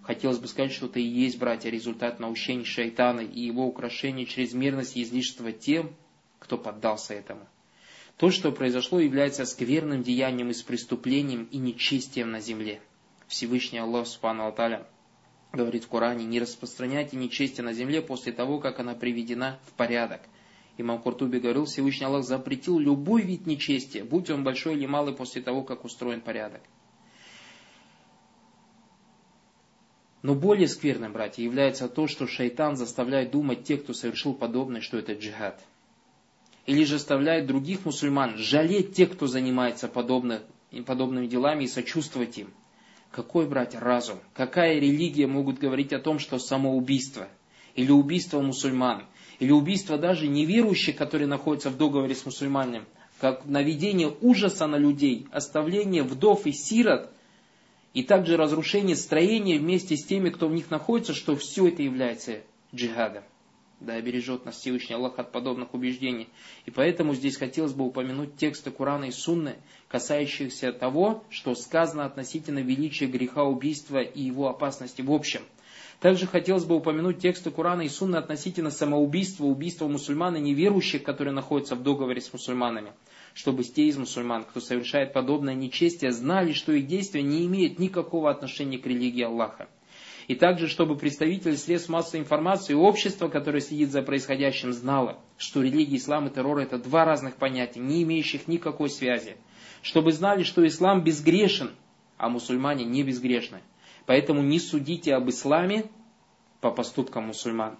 хотелось 0.02 0.40
бы 0.40 0.48
сказать, 0.48 0.72
что 0.72 0.86
это 0.88 1.00
и 1.00 1.04
есть, 1.04 1.38
братья, 1.38 1.70
результат 1.70 2.20
наущений 2.20 2.66
шайтана 2.66 3.20
и 3.20 3.42
его 3.42 3.68
украшения 3.68 4.26
чрезмерности 4.26 5.00
и 5.00 5.04
излишества 5.04 5.52
тем, 5.52 5.94
кто 6.40 6.58
поддался 6.58 7.14
этому. 7.14 7.48
То, 8.18 8.32
что 8.32 8.52
произошло, 8.52 9.00
является 9.00 9.46
скверным 9.46 10.02
деянием 10.02 10.50
и 10.50 10.54
с 10.54 10.64
преступлением 10.64 11.50
и 11.52 11.58
нечестием 11.58 12.32
на 12.32 12.40
земле. 12.40 12.80
Всевышний 13.28 13.80
Аллах 13.80 14.08
Субхану 14.08 14.48
Аталя 14.48 14.88
говорит 15.52 15.84
в 15.84 15.90
Коране, 15.90 16.26
не 16.26 16.40
распространяйте 16.40 17.18
нечестие 17.18 17.66
на 17.66 17.74
земле 17.74 18.02
после 18.02 18.32
того, 18.32 18.60
как 18.60 18.80
она 18.80 18.94
приведена 18.94 19.60
в 19.68 19.74
порядок. 19.74 20.22
Имам 20.78 21.00
Куртуби 21.00 21.40
говорил, 21.40 21.66
Всевышний 21.66 22.06
Аллах 22.06 22.26
запретил 22.26 22.78
любой 22.80 23.22
вид 23.22 23.46
нечестия, 23.46 24.04
будь 24.04 24.30
он 24.30 24.44
большой 24.44 24.76
или 24.76 24.86
малый, 24.86 25.14
после 25.14 25.42
того, 25.42 25.64
как 25.64 25.86
устроен 25.86 26.22
порядок. 26.22 26.62
Но 30.22 30.34
более 30.34 30.68
скверным, 30.68 31.14
братья, 31.14 31.44
является 31.44 31.88
то, 31.88 32.08
что 32.08 32.26
шайтан 32.28 32.76
заставляет 32.76 33.32
думать 33.32 33.64
тех, 33.64 33.84
кто 33.84 33.94
совершил 33.94 34.34
подобное, 34.34 34.82
что 34.82 34.98
это 34.98 35.14
джихад. 35.14 35.64
Или 36.66 36.84
же 36.84 36.98
заставляет 36.98 37.46
других 37.46 37.86
мусульман 37.86 38.38
жалеть 38.38 38.96
тех, 38.96 39.12
кто 39.14 39.28
занимается 39.28 39.88
подобно, 39.88 40.42
подобными 40.86 41.28
делами 41.28 41.66
и 41.66 41.68
сочувствовать 41.68 42.40
им. 42.40 42.52
Какой, 43.12 43.48
братья, 43.48 43.80
разум? 43.80 44.20
Какая 44.34 44.80
религия 44.80 45.28
могут 45.28 45.60
говорить 45.60 45.94
о 45.94 46.00
том, 46.00 46.18
что 46.18 46.40
самоубийство? 46.40 47.30
Или 47.76 47.92
убийство 47.92 48.42
мусульман? 48.42 49.06
Или 49.40 49.52
убийство 49.52 49.98
даже 49.98 50.28
неверующих, 50.28 50.96
которые 50.96 51.28
находятся 51.28 51.70
в 51.70 51.78
договоре 51.78 52.16
с 52.16 52.26
мусульманами? 52.26 52.86
Как 53.20 53.46
наведение 53.46 54.14
ужаса 54.22 54.68
на 54.68 54.78
людей, 54.78 55.28
оставление 55.32 56.04
вдов 56.04 56.46
и 56.46 56.52
сирот, 56.52 57.10
и 57.94 58.04
также 58.04 58.36
разрушение 58.36 58.96
строения 58.96 59.58
вместе 59.58 59.96
с 59.96 60.06
теми, 60.06 60.30
кто 60.30 60.50
в 60.50 60.54
них 60.54 60.70
находится, 60.70 61.14
что 61.14 61.36
все 61.36 61.70
это 61.70 61.82
является 61.82 62.42
джихадом. 62.74 63.24
Да 63.80 63.94
обережет 63.94 64.46
нас 64.46 64.56
Всевышний 64.56 64.96
Аллах 64.96 65.20
от 65.20 65.32
подобных 65.32 65.74
убеждений. 65.74 66.30
И 66.66 66.72
поэтому 66.72 67.14
здесь 67.14 67.38
хотелось 67.38 67.74
бы 67.74 67.86
упомянуть 67.86 68.38
тексты 68.38 68.72
Курана 68.72 69.06
и 69.06 69.12
Сунны, 69.12 69.56
касающихся 69.90 70.72
того, 70.72 71.24
что 71.30 71.56
сказано 71.56 72.06
относительно 72.06 72.60
величия 72.60 73.06
греха 73.06 73.44
убийства 73.44 74.02
и 74.02 74.22
его 74.22 74.50
опасности 74.50 75.02
в 75.02 75.12
общем. 75.12 75.42
Также 76.00 76.28
хотелось 76.28 76.66
бы 76.66 76.76
упомянуть 76.76 77.20
тексты 77.20 77.52
Курана 77.52 77.82
и 77.82 77.90
Сунны 77.90 78.18
относительно 78.18 78.70
самоубийства, 78.70 79.46
убийства 79.46 79.88
мусульман 79.88 80.36
и 80.36 80.42
неверующих, 80.42 81.04
которые 81.04 81.34
находятся 81.34 81.76
в 81.76 81.84
договоре 81.84 82.22
с 82.22 82.32
мусульманами. 82.34 82.92
Чтобы 83.34 83.64
те 83.64 83.86
из 83.86 83.98
мусульман, 83.98 84.44
кто 84.44 84.60
совершает 84.60 85.14
подобное 85.14 85.54
нечестие, 85.54 86.12
знали, 86.12 86.52
что 86.52 86.74
их 86.74 86.88
действия 86.88 87.22
не 87.22 87.46
имеют 87.46 87.80
никакого 87.80 88.30
отношения 88.30 88.78
к 88.78 88.86
религии 88.86 89.24
Аллаха. 89.24 89.68
И 90.28 90.36
также, 90.36 90.68
чтобы 90.68 90.98
представители 90.98 91.56
средств 91.56 91.90
массовой 91.90 92.22
информации 92.22 92.74
и 92.74 92.76
общества, 92.76 93.28
которое 93.28 93.62
следит 93.62 93.92
за 93.92 94.02
происходящим, 94.02 94.74
знало, 94.74 95.20
что 95.38 95.62
религия, 95.62 95.98
ислам 95.98 96.28
и 96.28 96.34
террор 96.34 96.60
это 96.60 96.80
два 96.80 97.06
разных 97.06 97.36
понятия, 97.36 97.80
не 97.80 98.04
имеющих 98.04 98.48
никакой 98.48 98.90
связи. 98.90 99.38
Чтобы 99.84 100.12
знали, 100.12 100.44
что 100.44 100.66
ислам 100.66 101.04
безгрешен, 101.04 101.72
а 102.18 102.30
мусульмане 102.30 102.86
не 102.86 103.04
безгрешны. 103.04 103.62
Поэтому 104.06 104.42
не 104.42 104.60
судите 104.60 105.16
об 105.16 105.30
исламе 105.30 105.90
по 106.62 106.72
поступкам 106.72 107.28
мусульман. 107.28 107.78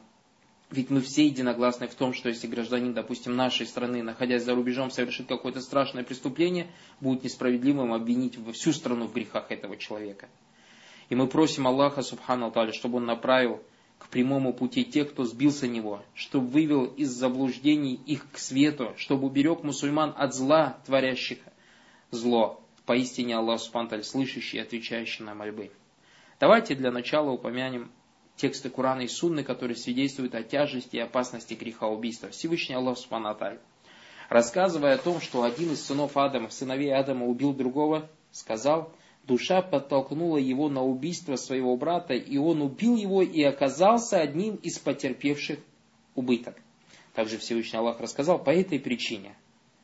Ведь 0.72 0.90
мы 0.90 1.00
все 1.02 1.28
единогласны 1.28 1.88
в 1.88 1.94
том, 1.94 2.14
что 2.14 2.30
если 2.30 2.48
гражданин, 2.48 2.94
допустим, 2.94 3.36
нашей 3.36 3.68
страны, 3.68 4.02
находясь 4.02 4.44
за 4.44 4.56
рубежом, 4.56 4.90
совершит 4.90 5.28
какое-то 5.28 5.62
страшное 5.62 6.04
преступление, 6.04 6.68
будет 7.00 7.24
несправедливым 7.24 7.94
обвинить 7.94 8.38
всю 8.54 8.74
страну 8.74 9.08
в 9.08 9.14
грехах 9.14 9.52
этого 9.52 9.78
человека. 9.78 10.28
И 11.10 11.16
мы 11.16 11.28
просим 11.28 11.68
Аллаха, 11.68 12.02
Субхану 12.02 12.52
Таля, 12.52 12.74
чтобы 12.74 12.98
Он 12.98 13.06
направил 13.06 13.62
к 14.00 14.10
прямому 14.10 14.54
пути 14.54 14.84
тех, 14.84 15.12
кто 15.12 15.24
сбился 15.24 15.68
него, 15.68 16.04
чтобы 16.16 16.48
вывел 16.48 16.86
из 16.86 17.10
заблуждений 17.12 18.00
их 18.06 18.30
к 18.32 18.40
свету, 18.40 18.94
чтобы 18.98 19.28
уберег 19.28 19.64
мусульман 19.64 20.16
от 20.18 20.34
зла, 20.34 20.80
творящих 20.86 21.38
зло. 22.10 22.62
Поистине 22.88 23.38
Аллах 23.38 23.62
Субхану 23.62 23.90
Таля, 23.90 24.04
слышащий 24.04 24.58
и 24.58 24.62
отвечающий 24.62 25.24
на 25.24 25.36
мольбы. 25.36 25.72
Давайте 26.40 26.76
для 26.76 26.92
начала 26.92 27.32
упомянем 27.32 27.92
тексты 28.36 28.70
Курана 28.70 29.02
и 29.02 29.08
Сунны, 29.08 29.44
которые 29.44 29.78
свидетельствуют 29.78 30.36
о 30.36 30.44
тяжести 30.44 30.98
и 30.98 31.00
опасности 31.00 31.54
греха 31.54 31.88
убийства. 31.88 32.30
Всевышний 32.30 32.76
Аллах 32.76 32.98
Субхану 32.98 33.34
Таля, 33.36 33.60
рассказывая 34.30 34.96
о 34.96 34.98
том, 34.98 35.22
что 35.22 35.44
один 35.44 35.72
из 35.72 35.86
сынов 35.86 36.18
Адама, 36.18 36.50
сыновей 36.50 36.94
Адама 36.94 37.26
убил 37.26 37.54
другого, 37.54 38.10
сказал– 38.32 38.94
душа 39.28 39.62
подтолкнула 39.62 40.38
его 40.38 40.70
на 40.70 40.84
убийство 40.84 41.36
своего 41.36 41.76
брата, 41.76 42.14
и 42.14 42.38
он 42.38 42.62
убил 42.62 42.96
его 42.96 43.22
и 43.22 43.42
оказался 43.44 44.20
одним 44.20 44.56
из 44.56 44.80
потерпевших 44.80 45.60
убыток. 46.16 46.56
Также 47.14 47.38
Всевышний 47.38 47.80
Аллах 47.80 48.00
рассказал 48.00 48.44
по 48.44 48.50
этой 48.50 48.80
причине, 48.80 49.36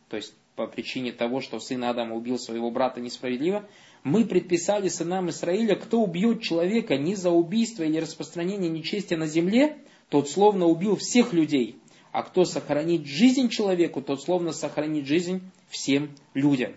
то 0.09 0.17
есть 0.17 0.33
по 0.55 0.67
причине 0.67 1.11
того, 1.11 1.41
что 1.41 1.59
сын 1.59 1.83
Адама 1.83 2.15
убил 2.15 2.37
своего 2.37 2.71
брата 2.71 2.99
несправедливо, 2.99 3.67
мы 4.03 4.25
предписали 4.25 4.87
сынам 4.87 5.29
Израиля, 5.29 5.75
кто 5.75 6.01
убьет 6.01 6.41
человека 6.41 6.97
не 6.97 7.15
за 7.15 7.29
убийство 7.29 7.83
или 7.83 7.99
распространение 7.99 8.69
нечестия 8.69 9.17
на 9.17 9.27
земле, 9.27 9.77
тот 10.09 10.29
словно 10.29 10.65
убил 10.65 10.95
всех 10.95 11.33
людей, 11.33 11.77
а 12.11 12.23
кто 12.23 12.43
сохранит 12.45 13.05
жизнь 13.05 13.49
человеку, 13.49 14.01
тот 14.01 14.21
словно 14.21 14.53
сохранит 14.53 15.05
жизнь 15.05 15.41
всем 15.69 16.11
людям. 16.33 16.73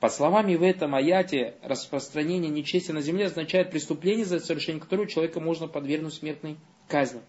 По 0.00 0.08
словами 0.08 0.56
в 0.56 0.62
этом 0.62 0.94
аяте, 0.94 1.54
распространение 1.62 2.50
нечестия 2.50 2.94
на 2.94 3.00
земле 3.00 3.26
означает 3.26 3.70
преступление, 3.70 4.24
за 4.26 4.40
совершение 4.40 4.80
которого 4.80 5.06
человека 5.06 5.40
можно 5.40 5.68
подвергнуть 5.68 6.14
смертной 6.14 6.56
казни. 6.88 7.20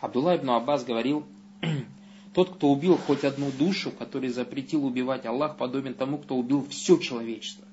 Абдулла 0.00 0.36
ибн 0.36 0.50
Аббас 0.50 0.84
говорил, 0.84 1.24
тот, 2.34 2.56
кто 2.56 2.70
убил 2.70 2.96
хоть 2.96 3.24
одну 3.24 3.50
душу, 3.52 3.92
который 3.92 4.30
запретил 4.30 4.84
убивать 4.84 5.26
Аллах, 5.26 5.56
подобен 5.56 5.94
тому, 5.94 6.18
кто 6.18 6.36
убил 6.36 6.66
все 6.68 6.96
человечество. 6.96 7.66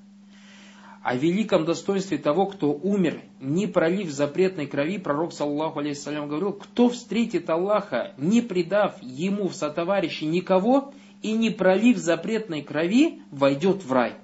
О 1.02 1.16
великом 1.16 1.64
достоинстве 1.64 2.16
того, 2.16 2.46
кто 2.46 2.72
умер, 2.72 3.22
не 3.40 3.66
пролив 3.66 4.10
запретной 4.10 4.68
крови, 4.68 4.98
пророк, 4.98 5.32
саллаху 5.32 5.80
алейхиссалям, 5.80 6.28
говорил, 6.28 6.52
кто 6.52 6.88
встретит 6.88 7.50
Аллаха, 7.50 8.14
не 8.18 8.40
предав 8.40 9.02
ему 9.02 9.48
в 9.48 9.54
сотоварищи 9.54 10.24
никого, 10.24 10.94
и 11.20 11.32
не 11.32 11.50
пролив 11.50 11.98
запретной 11.98 12.62
крови, 12.62 13.20
войдет 13.32 13.84
в 13.84 13.92
рай. 13.92 14.14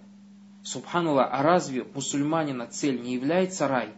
Субханаллах, 0.63 1.29
а 1.33 1.43
разве 1.43 1.85
мусульманина 1.95 2.69
цель 2.69 3.01
не 3.01 3.15
является 3.15 3.67
рай? 3.67 3.89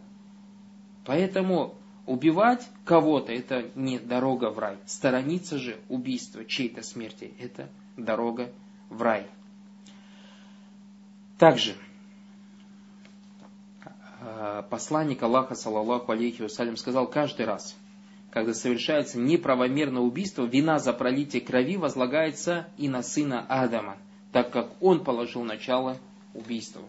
Поэтому 1.05 1.75
убивать 2.07 2.67
кого-то 2.87 3.31
это 3.31 3.71
не 3.75 3.99
дорога 3.99 4.51
в 4.51 4.59
рай. 4.59 4.77
Сторониться 4.87 5.59
же 5.59 5.79
убийства 5.91 6.47
чьей-то 6.47 6.83
смерти 6.83 7.35
это 7.39 7.69
дорога 7.99 8.51
в 8.89 9.03
рай. 9.03 9.27
Также 11.39 11.75
посланник 14.71 15.23
Аллаха, 15.23 15.55
саллаллаху 15.55 16.13
алейхи 16.13 16.43
вассалям, 16.43 16.77
сказал 16.77 17.07
каждый 17.07 17.47
раз, 17.47 17.77
когда 18.31 18.55
совершается 18.55 19.19
неправомерное 19.19 20.03
убийство, 20.03 20.45
вина 20.45 20.79
за 20.79 20.93
пролитие 20.93 21.43
крови 21.43 21.77
возлагается 21.77 22.69
и 22.79 22.89
на 22.89 23.03
сына 23.03 23.45
Адама, 23.49 23.97
так 24.33 24.51
как 24.51 24.71
он 24.81 25.03
положил 25.03 25.43
начало 25.43 25.97
убийству. 26.35 26.83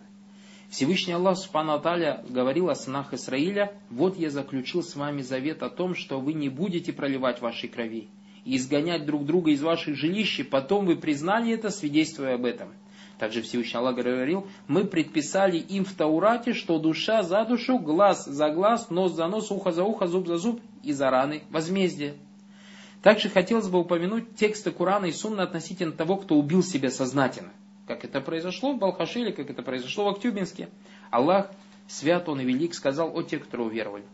Всевышний 0.69 1.13
Аллах 1.13 1.38
Субхану 1.38 1.74
Аталя 1.74 2.24
говорил 2.29 2.69
о 2.69 2.75
сынах 2.75 3.13
Исраиля, 3.13 3.74
«Вот 3.89 4.17
я 4.17 4.29
заключил 4.29 4.83
с 4.83 4.95
вами 4.95 5.21
завет 5.21 5.63
о 5.63 5.69
том, 5.69 5.95
что 5.95 6.19
вы 6.19 6.33
не 6.33 6.48
будете 6.48 6.93
проливать 6.93 7.41
вашей 7.41 7.67
крови 7.67 8.07
и 8.45 8.55
изгонять 8.55 9.05
друг 9.05 9.25
друга 9.25 9.51
из 9.51 9.62
ваших 9.62 9.95
жилищ, 9.95 10.48
потом 10.50 10.86
вы 10.86 10.95
признали 10.95 11.51
это, 11.53 11.71
свидетельствуя 11.71 12.36
об 12.36 12.45
этом». 12.45 12.69
Также 13.21 13.43
Всевышний 13.43 13.77
Аллах 13.77 13.97
говорил, 13.97 14.47
мы 14.67 14.83
предписали 14.83 15.57
им 15.57 15.85
в 15.85 15.93
Таурате, 15.93 16.55
что 16.55 16.79
душа 16.79 17.21
за 17.21 17.45
душу, 17.45 17.77
глаз 17.77 18.25
за 18.25 18.49
глаз, 18.49 18.89
нос 18.89 19.11
за 19.11 19.27
нос, 19.27 19.51
ухо 19.51 19.71
за 19.71 19.83
ухо, 19.83 20.07
зуб 20.07 20.25
за 20.25 20.37
зуб 20.37 20.59
и 20.81 20.91
за 20.91 21.11
раны 21.11 21.43
возмездие. 21.51 22.15
Также 23.03 23.29
хотелось 23.29 23.67
бы 23.67 23.77
упомянуть 23.77 24.35
тексты 24.37 24.71
Корана 24.71 25.05
и 25.05 25.11
Сунны 25.11 25.41
относительно 25.41 25.91
того, 25.91 26.17
кто 26.17 26.33
убил 26.33 26.63
себя 26.63 26.89
сознательно. 26.89 27.51
Как 27.85 28.05
это 28.05 28.21
произошло 28.21 28.73
в 28.73 28.79
Балхашиле, 28.79 29.31
как 29.31 29.51
это 29.51 29.61
произошло 29.61 30.05
в 30.05 30.15
Актюбинске. 30.15 30.69
Аллах, 31.11 31.51
свят 31.87 32.27
Он 32.27 32.41
и 32.41 32.43
велик, 32.43 32.73
сказал 32.73 33.15
о 33.15 33.21
тех, 33.21 33.43
кто 33.43 33.63
уверовали. 33.63 34.05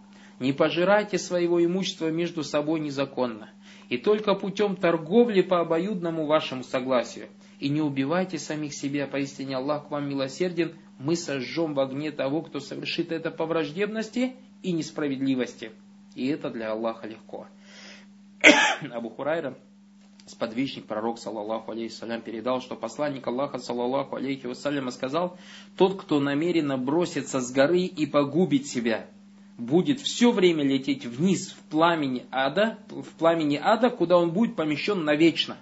Не 0.42 0.52
пожирайте 0.52 1.18
своего 1.18 1.64
имущества 1.64 2.12
между 2.12 2.44
собой 2.44 2.82
незаконно, 2.82 3.52
и 3.88 3.98
только 3.98 4.34
путем 4.34 4.76
торговли 4.76 5.40
по 5.40 5.62
обоюдному 5.62 6.26
вашему 6.26 6.66
согласию– 6.66 7.30
и 7.60 7.70
не 7.70 7.82
убивайте 7.82 8.38
самих 8.38 8.74
себя, 8.74 9.08
поистине 9.08 9.58
Аллах 9.58 9.88
к 9.88 9.92
вам 9.92 10.08
милосерден, 10.08 10.76
мы 11.00 11.16
сожжем 11.16 11.74
в 11.74 11.80
огне 11.80 12.12
того, 12.12 12.42
кто 12.42 12.60
совершит 12.60 13.12
это 13.12 13.32
по 13.32 13.46
враждебности 13.46 14.36
и 14.64 14.72
несправедливости. 14.72 15.72
И 16.16 16.28
это 16.28 16.50
для 16.50 16.72
Аллаха 16.72 17.08
легко. 17.08 17.48
Абу 18.92 19.10
Хурайра, 19.10 19.58
сподвижник 20.26 20.86
пророк, 20.86 21.20
саллаллаху 21.20 21.72
алейхи 21.72 22.22
передал, 22.24 22.62
что 22.62 22.76
посланник 22.76 23.26
Аллаха, 23.28 23.58
саллаллаху 23.58 24.16
алейхи 24.16 24.48
вассаляма, 24.48 24.92
сказал, 24.92 25.38
тот, 25.78 26.02
кто 26.02 26.20
намеренно 26.20 26.78
бросится 26.78 27.40
с 27.40 27.52
горы 27.52 27.82
и 27.82 28.06
погубит 28.06 28.68
себя, 28.68 29.08
будет 29.58 30.00
все 30.00 30.32
время 30.32 30.64
лететь 30.64 31.06
вниз 31.06 31.52
в 31.52 31.70
пламени 31.70 32.26
ада, 32.32 32.78
в 32.90 33.10
пламени 33.18 33.60
ада, 33.62 33.90
куда 33.90 34.18
он 34.18 34.32
будет 34.32 34.56
помещен 34.56 35.04
навечно. 35.04 35.58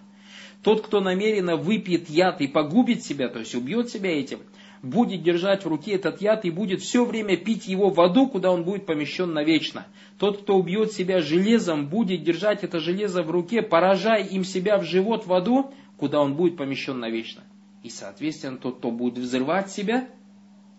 Тот, 0.65 0.81
кто 0.81 0.99
намеренно 0.99 1.57
выпьет 1.57 2.09
яд 2.09 2.41
и 2.41 2.47
погубит 2.47 3.03
себя, 3.03 3.29
то 3.29 3.37
есть 3.37 3.53
убьет 3.53 3.91
себя 3.91 4.19
этим, 4.19 4.39
будет 4.81 5.21
держать 5.21 5.63
в 5.63 5.67
руке 5.67 5.91
этот 5.91 6.21
яд 6.21 6.43
и 6.43 6.49
будет 6.49 6.81
все 6.81 7.05
время 7.05 7.37
пить 7.37 7.67
его 7.67 7.91
в 7.91 8.01
аду, 8.01 8.27
куда 8.27 8.49
он 8.49 8.63
будет 8.63 8.87
помещен 8.87 9.31
навечно. 9.31 9.85
Тот, 10.17 10.41
кто 10.41 10.57
убьет 10.57 10.91
себя 10.91 11.21
железом, 11.21 11.87
будет 11.87 12.23
держать 12.23 12.63
это 12.63 12.79
железо 12.79 13.21
в 13.21 13.29
руке, 13.29 13.61
поражая 13.61 14.23
им 14.23 14.43
себя 14.43 14.79
в 14.79 14.83
живот 14.83 15.27
в 15.27 15.33
аду, 15.33 15.71
куда 15.97 16.19
он 16.19 16.33
будет 16.33 16.57
помещен 16.57 16.99
навечно. 16.99 17.43
И, 17.83 17.89
соответственно, 17.89 18.57
тот, 18.57 18.79
кто 18.79 18.89
будет 18.89 19.19
взрывать 19.19 19.69
себя, 19.69 20.07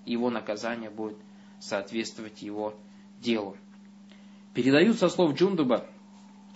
его 0.04 0.30
наказание 0.30 0.90
будет 0.90 1.18
соответствовать 1.60 2.42
его 2.42 2.74
делу. 3.22 3.56
Передают 4.52 4.98
со 4.98 5.08
слов 5.08 5.34
Джундуба, 5.34 5.86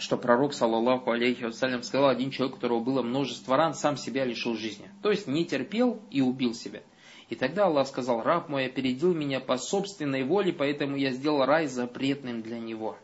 что 0.00 0.16
пророк, 0.16 0.54
саллаллаху 0.54 1.10
алейхи 1.10 1.44
вассалям, 1.44 1.82
сказал, 1.82 2.08
один 2.08 2.30
человек, 2.30 2.54
у 2.54 2.56
которого 2.56 2.80
было 2.80 3.02
множество 3.02 3.56
ран, 3.56 3.74
сам 3.74 3.96
себя 3.96 4.24
лишил 4.24 4.56
жизни. 4.56 4.90
То 5.02 5.10
есть 5.10 5.26
не 5.26 5.44
терпел 5.44 6.00
и 6.10 6.22
убил 6.22 6.54
себя. 6.54 6.82
И 7.28 7.36
тогда 7.36 7.66
Аллах 7.66 7.86
сказал, 7.86 8.22
раб 8.22 8.48
мой 8.48 8.66
опередил 8.66 9.14
меня 9.14 9.40
по 9.40 9.56
собственной 9.56 10.24
воле, 10.24 10.52
поэтому 10.52 10.96
я 10.96 11.12
сделал 11.12 11.44
рай 11.44 11.66
запретным 11.66 12.42
для 12.42 12.58
него. 12.58 12.96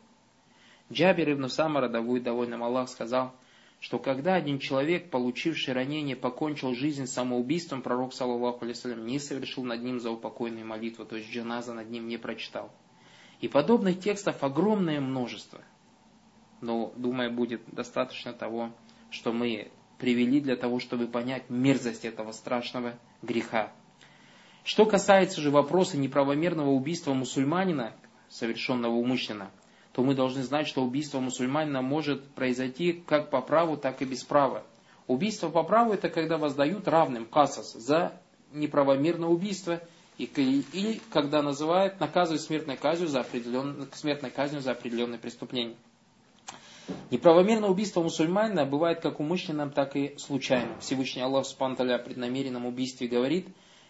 Джабир 0.90 1.32
ибн 1.32 1.48
Самара, 1.48 1.88
да 1.88 2.00
довольным 2.00 2.64
Аллах, 2.64 2.88
сказал, 2.88 3.32
что 3.78 3.98
когда 3.98 4.34
один 4.34 4.58
человек, 4.58 5.10
получивший 5.10 5.74
ранение, 5.74 6.16
покончил 6.16 6.74
жизнь 6.74 7.06
самоубийством, 7.06 7.82
пророк, 7.82 8.14
саллаллаху 8.14 8.64
алейхи 8.64 8.98
не 8.98 9.18
совершил 9.18 9.64
над 9.64 9.82
ним 9.82 10.00
заупокойную 10.00 10.66
молитву, 10.66 11.04
то 11.04 11.16
есть 11.16 11.30
джаназа 11.30 11.74
над 11.74 11.90
ним 11.90 12.08
не 12.08 12.16
прочитал. 12.16 12.70
И 13.40 13.48
подобных 13.48 14.00
текстов 14.00 14.42
огромное 14.42 15.00
множество– 15.00 15.60
но, 16.60 16.92
думаю, 16.96 17.32
будет 17.32 17.62
достаточно 17.72 18.32
того, 18.32 18.70
что 19.10 19.32
мы 19.32 19.70
привели 19.98 20.40
для 20.40 20.56
того, 20.56 20.78
чтобы 20.78 21.06
понять 21.06 21.48
мерзость 21.48 22.04
этого 22.04 22.32
страшного 22.32 22.98
греха. 23.22 23.72
Что 24.64 24.84
касается 24.84 25.40
же 25.40 25.50
вопроса 25.50 25.96
неправомерного 25.96 26.70
убийства 26.70 27.14
мусульманина, 27.14 27.92
совершенного 28.28 28.94
умышленно, 28.94 29.50
то 29.92 30.02
мы 30.02 30.14
должны 30.14 30.42
знать, 30.42 30.66
что 30.66 30.82
убийство 30.82 31.20
мусульманина 31.20 31.80
может 31.82 32.28
произойти 32.30 32.92
как 32.92 33.30
по 33.30 33.40
праву, 33.40 33.76
так 33.76 34.02
и 34.02 34.04
без 34.04 34.24
права. 34.24 34.64
Убийство 35.06 35.48
по 35.48 35.62
праву 35.62 35.92
это 35.92 36.08
когда 36.10 36.36
воздают 36.36 36.88
равным 36.88 37.26
касас 37.26 37.72
за 37.72 38.20
неправомерное 38.52 39.28
убийство 39.28 39.80
и, 40.18 40.24
или 40.24 41.00
когда 41.12 41.42
называют 41.42 42.00
наказывают 42.00 42.42
смертной 42.42 42.76
казнью 42.76 43.08
за 43.08 43.20
определенное, 43.20 43.86
смертной 43.92 44.30
казнью 44.30 44.60
за 44.60 44.72
определенное 44.72 45.18
преступление. 45.18 45.76
Неправомерное 47.10 47.68
убийство 47.68 48.02
мусульманина 48.02 48.64
бывает 48.64 49.00
как 49.00 49.18
умышленным, 49.18 49.70
так 49.70 49.96
и 49.96 50.14
случайным. 50.18 50.78
Всевышний 50.80 51.22
Аллах 51.22 51.46
Субтитры 51.46 51.98
при 51.98 52.14
намеренном 52.14 52.66
убийстве 52.66 53.08
говорит, 53.08 53.48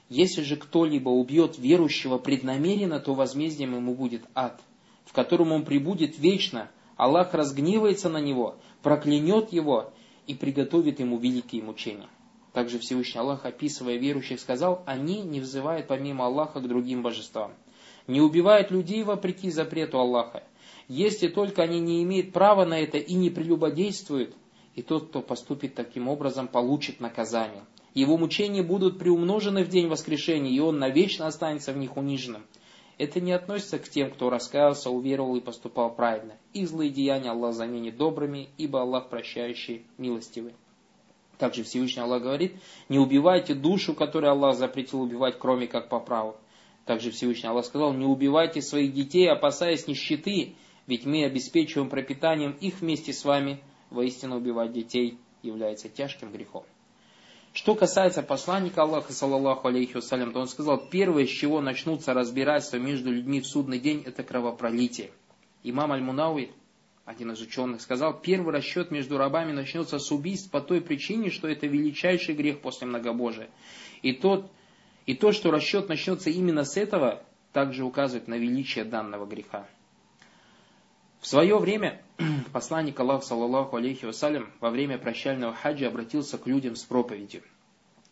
если 0.09 0.43
же 0.43 0.57
кто-либо 0.57 1.09
убьет 1.09 1.59
верующего 1.59 2.19
преднамеренно, 2.19 3.01
то 3.01 3.15
возмездием 3.15 3.75
ему 3.75 3.95
будет 3.95 4.23
ад, 4.35 4.61
в 5.05 5.13
котором 5.13 5.53
он 5.53 5.65
прибудет 5.65 6.19
вечно. 6.19 6.71
Аллах 6.97 7.35
разгневается 7.35 8.09
на 8.09 8.19
него, 8.19 8.57
проклянет 8.83 9.53
его 9.53 9.93
и 10.27 10.35
приготовит 10.35 11.01
ему 11.01 11.19
великие 11.19 11.63
мучения. 11.63 12.09
Также 12.55 12.79
Всевышний 12.79 13.21
Аллах, 13.21 13.45
описывая 13.45 13.97
верующих, 13.97 14.41
сказал, 14.41 14.83
они 14.87 15.21
не 15.21 15.41
взывают 15.41 15.89
помимо 15.89 16.25
Аллаха 16.25 16.61
к 16.61 16.69
другим 16.69 17.03
божествам. 17.03 17.53
Не 18.07 18.23
убивают 18.23 18.71
людей 18.71 19.03
вопреки 19.03 19.51
запрету 19.51 19.99
Аллаха 19.99 20.43
если 20.89 21.29
только 21.29 21.63
они 21.63 21.81
не 21.81 22.03
имеют 22.03 22.33
права 22.33 22.65
на 22.65 22.79
это 22.79 22.99
и 22.99 23.15
не 23.15 23.31
прелюбодействуют, 23.31 24.35
и 24.75 24.83
тот, 24.83 25.09
кто 25.09 25.23
поступит 25.23 25.75
таким 25.75 26.09
образом, 26.09 26.49
получит 26.49 27.01
наказание. 27.01 27.65
Его 27.95 28.19
мучения 28.19 28.63
будут 28.63 28.99
приумножены 28.99 29.65
в 29.65 29.69
день 29.69 29.89
воскрешения, 29.89 30.53
и 30.53 30.61
он 30.61 30.79
навечно 30.79 31.27
останется 31.27 31.73
в 31.73 31.79
них 31.79 31.97
униженным. 31.97 32.45
Это 32.99 33.21
не 33.21 33.33
относится 33.33 33.79
к 33.79 33.89
тем, 33.89 34.11
кто 34.11 34.31
раскаялся, 34.31 34.91
уверовал 34.91 35.37
и 35.37 35.41
поступал 35.41 35.95
правильно. 35.95 36.35
Их 36.53 36.69
злые 36.69 36.91
деяния 36.91 37.31
Аллах 37.31 37.55
заменит 37.55 37.97
добрыми, 37.97 38.49
ибо 38.59 38.83
Аллах 38.83 39.09
прощающий, 39.09 39.85
милостивый. 39.99 40.55
Также 41.39 41.63
Всевышний 41.63 42.03
Аллах 42.03 42.23
говорит, 42.23 42.57
не 42.89 42.99
убивайте 42.99 43.55
душу, 43.55 43.95
которую 43.95 44.33
Аллах 44.33 44.57
запретил 44.57 45.03
убивать, 45.03 45.39
кроме 45.39 45.67
как 45.67 45.89
по 45.89 46.01
праву. 46.01 46.37
Также 46.87 47.11
Всевышний 47.11 47.49
Аллах 47.49 47.67
сказал, 47.67 47.93
не 47.93 48.07
убивайте 48.07 48.63
своих 48.63 48.95
детей, 48.95 49.29
опасаясь 49.29 49.87
нищеты, 49.87 50.55
ведь 50.87 51.05
мы 51.05 51.25
обеспечиваем 51.25 51.89
пропитанием 51.89 52.53
их 52.61 52.81
вместе 52.81 53.13
с 53.13 53.25
вами. 53.25 53.61
Воистину 53.91 54.37
убивать 54.37 54.73
детей 54.73 55.19
является 55.43 55.89
тяжким 55.89 56.33
грехом. 56.33 56.65
Что 57.53 57.75
касается 57.75 58.23
посланника 58.23 58.83
Аллаха, 58.83 59.13
саллаллаху 59.13 59.69
алейхи 59.69 59.95
вассалям, 59.95 60.33
то 60.33 60.41
он 60.41 60.49
сказал, 60.49 60.89
первое, 60.91 61.25
с 61.25 61.31
чего 61.31 61.63
начнутся 61.63 62.13
разбирательства 62.13 62.77
между 62.77 63.11
людьми 63.11 63.41
в 63.41 63.47
судный 63.47 63.79
день, 63.79 64.03
это 64.05 64.23
кровопролитие. 64.23 65.11
Имам 65.63 65.93
Аль-Мунауи, 65.93 66.51
один 67.07 67.31
из 67.33 67.41
ученых, 67.41 67.81
сказал, 67.81 68.21
первый 68.21 68.53
расчет 68.53 68.91
между 68.91 69.17
рабами 69.17 69.53
начнется 69.53 69.99
с 69.99 70.13
убийств 70.13 70.51
по 70.51 70.61
той 70.61 70.83
причине, 70.83 71.31
что 71.31 71.49
это 71.49 71.67
величайший 71.67 72.35
грех 72.35 72.61
после 72.61 72.89
многобожия. 72.89 73.49
И, 74.03 74.13
тот, 74.13 74.51
и 75.07 75.15
то, 75.15 75.33
что 75.33 75.51
расчет 75.51 75.89
начнется 75.89 76.29
именно 76.29 76.65
с 76.65 76.77
этого, 76.77 77.23
также 77.53 77.85
указывает 77.85 78.29
на 78.29 78.35
величие 78.35 78.85
данного 78.85 79.25
греха. 79.25 79.67
В 81.27 81.29
свое 81.29 81.59
время 81.59 82.01
посланник 82.53 83.01
Аллаха, 83.01 83.27
саллаллаху 83.27 83.75
алейхи 83.75 84.05
вассалям, 84.05 84.49
во 84.61 84.71
время 84.71 84.97
прощального 84.97 85.53
хаджа 85.53 85.89
обратился 85.89 86.39
к 86.39 86.47
людям 86.47 86.77
с 86.77 86.85
проповедью, 86.85 87.43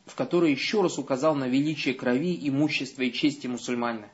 в 0.04 0.16
которой 0.16 0.50
еще 0.50 0.82
раз 0.82 0.98
указал 0.98 1.36
на 1.36 1.46
величие 1.46 1.94
крови, 1.94 2.36
имущества 2.48 3.02
и 3.02 3.12
чести 3.12 3.46
мусульманина, 3.46 4.08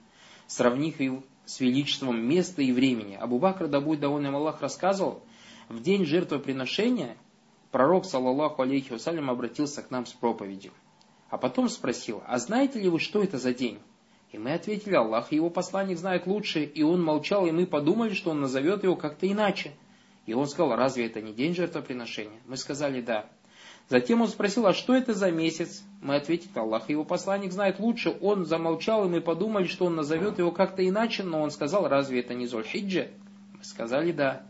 сравнив 0.48 1.00
их 1.00 1.12
с 1.46 1.60
величеством 1.60 2.22
места 2.22 2.60
и 2.60 2.72
времени. 2.72 3.14
Абу 3.14 3.38
Бакр, 3.38 3.68
да 3.68 3.80
будет 3.80 4.00
довольным 4.00 4.36
Аллах, 4.36 4.60
рассказывал, 4.60 5.22
в 5.70 5.80
день 5.80 6.04
жертвоприношения 6.04 7.16
пророк, 7.70 8.04
саллаллаху 8.04 8.60
алейхи 8.60 8.92
вассалям, 8.92 9.30
обратился 9.30 9.80
к 9.80 9.90
нам 9.90 10.04
с 10.04 10.12
проповедью. 10.12 10.72
А 11.30 11.38
потом 11.38 11.70
спросил, 11.70 12.22
а 12.26 12.38
знаете 12.38 12.78
ли 12.78 12.90
вы, 12.90 13.00
что 13.00 13.22
это 13.22 13.38
за 13.38 13.54
день? 13.54 13.78
И 14.32 14.38
мы 14.38 14.52
ответили, 14.52 14.94
Аллах 14.94 15.32
и 15.32 15.36
его 15.36 15.50
посланник 15.50 15.98
знают 15.98 16.26
лучше. 16.26 16.62
И 16.64 16.82
он 16.82 17.02
молчал, 17.02 17.46
и 17.46 17.50
мы 17.50 17.66
подумали, 17.66 18.14
что 18.14 18.30
он 18.30 18.40
назовет 18.40 18.84
его 18.84 18.94
как-то 18.94 19.30
иначе. 19.30 19.72
И 20.26 20.34
он 20.34 20.46
сказал, 20.46 20.76
разве 20.76 21.06
это 21.06 21.20
не 21.20 21.32
день 21.32 21.54
жертвоприношения? 21.54 22.40
Мы 22.46 22.56
сказали, 22.56 23.00
да. 23.00 23.26
Затем 23.88 24.22
он 24.22 24.28
спросил, 24.28 24.66
а 24.66 24.72
что 24.72 24.94
это 24.94 25.14
за 25.14 25.32
месяц? 25.32 25.82
Мы 26.00 26.14
ответили, 26.14 26.56
Аллах 26.56 26.88
и 26.88 26.92
его 26.92 27.04
посланник 27.04 27.50
знает 27.50 27.80
лучше. 27.80 28.16
Он 28.20 28.44
замолчал, 28.44 29.04
и 29.04 29.08
мы 29.08 29.20
подумали, 29.20 29.66
что 29.66 29.86
он 29.86 29.96
назовет 29.96 30.38
его 30.38 30.52
как-то 30.52 30.86
иначе, 30.88 31.24
но 31.24 31.42
он 31.42 31.50
сказал, 31.50 31.88
разве 31.88 32.20
это 32.20 32.34
не 32.34 32.46
Зульхиджа? 32.46 33.08
Мы 33.58 33.64
сказали, 33.64 34.12
да. 34.12 34.42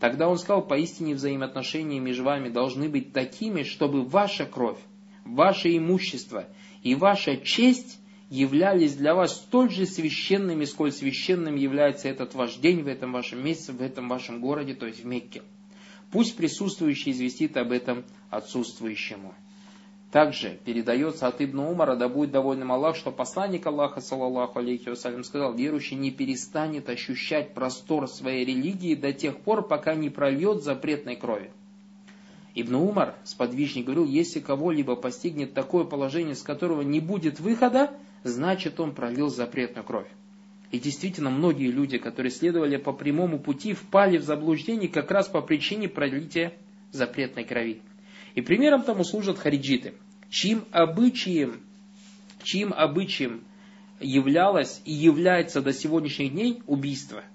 Тогда 0.00 0.28
он 0.28 0.38
сказал, 0.38 0.62
поистине 0.62 1.14
взаимоотношения 1.14 2.00
между 2.00 2.24
вами 2.24 2.48
должны 2.48 2.88
быть 2.88 3.12
такими, 3.12 3.62
чтобы 3.62 4.02
ваша 4.02 4.46
кровь, 4.46 4.78
ваше 5.24 5.76
имущество 5.76 6.46
и 6.82 6.96
ваша 6.96 7.36
честь 7.36 8.00
являлись 8.30 8.94
для 8.94 9.14
вас 9.14 9.36
столь 9.36 9.70
же 9.70 9.86
священными, 9.86 10.64
сколь 10.64 10.92
священным 10.92 11.56
является 11.56 12.08
этот 12.08 12.34
ваш 12.34 12.56
день 12.56 12.82
в 12.82 12.88
этом 12.88 13.12
вашем 13.12 13.44
месяце, 13.44 13.72
в 13.72 13.82
этом 13.82 14.08
вашем 14.08 14.40
городе, 14.40 14.74
то 14.74 14.86
есть 14.86 15.02
в 15.02 15.06
Мекке. 15.06 15.42
Пусть 16.10 16.36
присутствующий 16.36 17.12
известит 17.12 17.56
об 17.56 17.72
этом 17.72 18.04
отсутствующему. 18.30 19.34
Также 20.10 20.58
передается 20.64 21.26
от 21.26 21.42
Ибн 21.42 21.60
Умара, 21.60 21.94
да 21.94 22.08
будет 22.08 22.30
довольным 22.30 22.72
Аллах, 22.72 22.96
что 22.96 23.10
посланник 23.10 23.66
Аллаха, 23.66 24.00
саллаллаху 24.00 24.58
алейхи 24.58 24.88
вассалям, 24.88 25.22
сказал, 25.22 25.54
верующий 25.54 25.98
не 25.98 26.10
перестанет 26.10 26.88
ощущать 26.88 27.52
простор 27.52 28.08
своей 28.08 28.46
религии 28.46 28.94
до 28.94 29.12
тех 29.12 29.38
пор, 29.38 29.68
пока 29.68 29.94
не 29.94 30.08
прольет 30.08 30.62
запретной 30.62 31.16
крови. 31.16 31.50
Ибн 32.54 32.76
Умар, 32.76 33.16
сподвижник, 33.24 33.84
говорил, 33.84 34.06
если 34.06 34.40
кого-либо 34.40 34.96
постигнет 34.96 35.52
такое 35.52 35.84
положение, 35.84 36.34
с 36.34 36.42
которого 36.42 36.80
не 36.80 37.00
будет 37.00 37.38
выхода, 37.38 37.90
значит 38.22 38.80
он 38.80 38.94
пролил 38.94 39.28
запретную 39.28 39.84
кровь. 39.84 40.08
И 40.70 40.78
действительно, 40.78 41.30
многие 41.30 41.70
люди, 41.70 41.98
которые 41.98 42.30
следовали 42.30 42.76
по 42.76 42.92
прямому 42.92 43.38
пути, 43.38 43.72
впали 43.72 44.18
в 44.18 44.22
заблуждение 44.22 44.88
как 44.88 45.10
раз 45.10 45.28
по 45.28 45.40
причине 45.40 45.88
пролития 45.88 46.52
запретной 46.92 47.44
крови. 47.44 47.80
И 48.34 48.42
примером 48.42 48.82
тому 48.82 49.04
служат 49.04 49.38
хариджиты, 49.38 49.94
чьим 50.28 50.64
обычаем, 50.70 51.60
чьим 52.42 52.74
обычаем 52.74 53.42
являлось 54.00 54.82
и 54.84 54.92
является 54.92 55.62
до 55.62 55.72
сегодняшних 55.72 56.32
дней 56.32 56.62
убийство– 56.66 57.24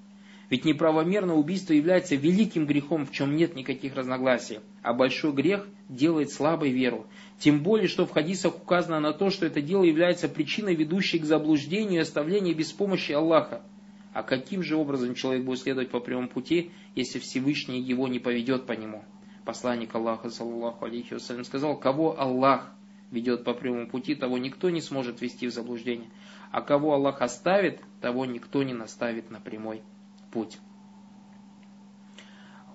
ведь 0.53 0.65
неправомерное 0.65 1.33
убийство 1.33 1.73
является 1.73 2.13
великим 2.13 2.67
грехом, 2.67 3.07
в 3.07 3.11
чем 3.11 3.35
нет 3.35 3.55
никаких 3.55 3.95
разногласий. 3.95 4.59
А 4.83 4.93
большой 4.93 5.31
грех 5.31 5.67
делает 5.89 6.31
слабой 6.31 6.69
веру. 6.69 7.07
Тем 7.39 7.63
более, 7.63 7.87
что 7.87 8.05
в 8.05 8.11
хадисах 8.11 8.57
указано 8.57 8.99
на 8.99 9.13
то, 9.13 9.31
что 9.31 9.47
это 9.47 9.63
дело 9.63 9.83
является 9.83 10.29
причиной, 10.29 10.75
ведущей 10.75 11.17
к 11.17 11.25
заблуждению 11.25 11.95
и 11.95 12.03
оставлению 12.03 12.55
без 12.55 12.71
помощи 12.71 13.13
Аллаха. 13.13 13.63
А 14.13 14.21
каким 14.21 14.61
же 14.61 14.75
образом 14.75 15.15
человек 15.15 15.43
будет 15.43 15.57
следовать 15.57 15.89
по 15.89 15.99
прямому 15.99 16.29
пути, 16.29 16.69
если 16.93 17.17
Всевышний 17.17 17.81
его 17.81 18.07
не 18.07 18.19
поведет 18.19 18.67
по 18.67 18.73
нему? 18.73 19.03
Посланник 19.45 19.95
Аллаха, 19.95 20.29
саллаху 20.29 20.85
алейхи 20.85 21.15
вассалям, 21.15 21.45
сказал, 21.45 21.79
кого 21.79 22.19
Аллах 22.19 22.71
ведет 23.09 23.43
по 23.43 23.55
прямому 23.55 23.87
пути, 23.87 24.13
того 24.13 24.37
никто 24.37 24.69
не 24.69 24.81
сможет 24.81 25.19
вести 25.19 25.47
в 25.47 25.51
заблуждение. 25.51 26.11
А 26.51 26.61
кого 26.61 26.93
Аллах 26.93 27.23
оставит, 27.23 27.79
того 28.01 28.27
никто 28.27 28.61
не 28.61 28.75
наставит 28.75 29.31
на 29.31 29.39
прямой 29.39 29.81
путь. 30.33 30.59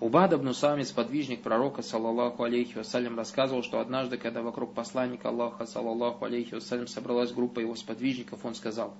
Убад 0.00 0.32
ибн 0.32 0.54
Сами, 0.54 0.84
сподвижник 0.84 1.42
пророка, 1.42 1.82
саллаллаху 1.82 2.44
алейхи 2.44 2.78
вассалям, 2.78 3.16
рассказывал, 3.16 3.64
что 3.64 3.80
однажды, 3.80 4.16
когда 4.16 4.42
вокруг 4.42 4.72
посланника 4.72 5.30
Аллаха, 5.30 5.66
саллаллаху 5.66 6.24
алейхи 6.24 6.54
вассалям, 6.54 6.86
собралась 6.86 7.32
группа 7.32 7.58
его 7.58 7.74
сподвижников, 7.74 8.44
он 8.44 8.54
сказал, 8.54 8.94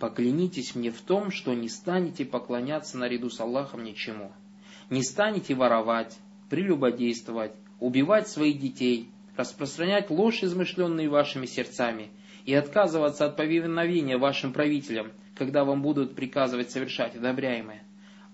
«Поклянитесь 0.00 0.74
мне 0.74 0.90
в 0.90 1.00
том, 1.02 1.30
что 1.30 1.54
не 1.54 1.68
станете 1.68 2.24
поклоняться 2.24 2.98
наряду 2.98 3.30
с 3.30 3.38
Аллахом 3.38 3.84
ничему, 3.84 4.32
не 4.90 5.04
станете 5.04 5.54
воровать, 5.54 6.18
прелюбодействовать, 6.50 7.52
убивать 7.78 8.26
своих 8.26 8.58
детей, 8.58 9.12
распространять 9.36 10.10
ложь, 10.10 10.42
измышленные 10.42 11.08
вашими 11.08 11.46
сердцами, 11.46 12.10
и 12.44 12.54
отказываться 12.54 13.26
от 13.26 13.36
повиновения 13.36 14.18
вашим 14.18 14.52
правителям, 14.52 15.12
когда 15.34 15.64
вам 15.64 15.82
будут 15.82 16.14
приказывать 16.14 16.70
совершать 16.70 17.16
одобряемое. 17.16 17.82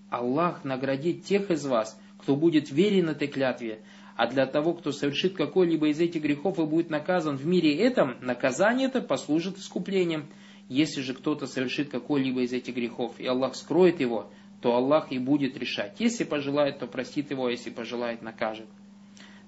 Аллах 0.09 0.63
наградит 0.63 1.23
тех 1.23 1.49
из 1.51 1.65
вас, 1.65 1.99
кто 2.17 2.35
будет 2.35 2.69
верен 2.69 3.09
этой 3.09 3.27
клятве, 3.27 3.81
а 4.15 4.27
для 4.27 4.45
того, 4.45 4.73
кто 4.73 4.91
совершит 4.91 5.35
какой-либо 5.35 5.87
из 5.87 5.99
этих 5.99 6.21
грехов 6.21 6.59
и 6.59 6.65
будет 6.65 6.89
наказан 6.89 7.37
в 7.37 7.45
мире 7.45 7.75
этом, 7.75 8.17
наказание 8.21 8.87
это 8.87 9.01
послужит 9.01 9.57
искуплением. 9.57 10.27
Если 10.69 11.01
же 11.01 11.13
кто-то 11.13 11.47
совершит 11.47 11.89
какой-либо 11.89 12.43
из 12.43 12.53
этих 12.53 12.75
грехов, 12.75 13.19
и 13.19 13.25
Аллах 13.25 13.55
скроет 13.55 13.99
его, 13.99 14.29
то 14.61 14.75
Аллах 14.75 15.11
и 15.11 15.17
будет 15.17 15.57
решать. 15.57 15.99
Если 15.99 16.23
пожелает, 16.23 16.79
то 16.79 16.87
простит 16.87 17.31
его, 17.31 17.47
а 17.47 17.51
если 17.51 17.71
пожелает, 17.71 18.21
накажет. 18.21 18.67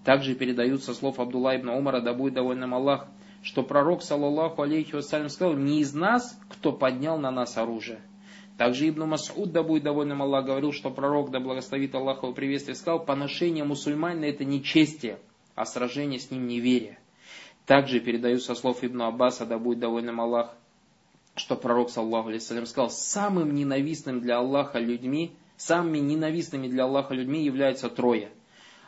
Также 0.04 0.36
передаются 0.36 0.94
слов 0.94 1.20
Абдулла 1.20 1.56
ибн 1.56 1.70
Умара, 1.70 2.02
да 2.02 2.14
будет 2.14 2.34
довольным 2.34 2.74
Аллах, 2.74 3.08
что 3.44 3.62
пророк, 3.62 4.02
саллаллаху 4.02 4.62
алейхи 4.62 4.96
вассалям, 4.96 5.30
сказал, 5.30 5.54
не 5.54 5.82
из 5.82 5.94
нас, 5.94 6.40
кто 6.50 6.72
поднял 6.72 7.20
на 7.20 7.30
нас 7.30 7.58
оружие. 7.58 8.02
Также 8.58 8.88
Ибн 8.88 9.14
Мас'уд, 9.14 9.48
да 9.48 9.64
будет 9.64 9.84
довольным 9.84 10.22
Аллах, 10.22 10.46
говорил, 10.46 10.72
что 10.72 10.90
пророк, 10.90 11.30
да 11.30 11.40
благословит 11.40 11.94
Аллах 11.94 12.24
его 12.24 12.34
приветствие, 12.34 12.76
сказал, 12.76 13.04
поношение 13.04 13.66
мусульманина 13.66 14.26
это 14.26 14.46
не 14.46 14.64
честие, 14.64 15.20
а 15.56 15.66
сражение 15.66 16.20
с 16.20 16.32
ним 16.32 16.48
неверие. 16.48 17.00
Также 17.66 18.00
передаю 18.00 18.40
со 18.40 18.56
слов 18.56 18.84
Ибн 18.84 19.04
Аббаса, 19.04 19.46
да 19.46 19.58
будет 19.58 19.80
довольным 19.80 20.22
Аллах, 20.22 20.56
что 21.36 21.58
пророк, 21.58 21.90
саллаху 21.90 22.30
алейхиссалям, 22.30 22.66
сказал, 22.66 22.92
самым 22.92 23.54
ненавистным 23.54 24.22
для 24.22 24.38
Аллаха 24.38 24.80
людьми, 24.80 25.34
самыми 25.58 25.98
ненавистными 25.98 26.68
для 26.68 26.86
Аллаха 26.86 27.14
людьми 27.14 27.44
являются 27.44 27.90
трое. 27.90 28.30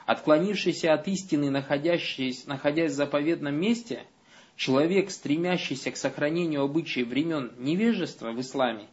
Отклонившийся 0.05 0.93
от 0.93 1.07
истины, 1.07 1.49
находящийся, 1.49 2.47
находясь 2.47 2.93
в 2.93 2.95
заповедном 2.95 3.55
месте– 3.55 4.03
человек, 4.55 5.11
стремящийся 5.11 5.91
к 5.91 5.97
сохранению 5.97 6.61
обычаев 6.61 7.07
времен 7.07 7.51
невежества 7.57 8.31
в 8.31 8.39
исламе, 8.39 8.87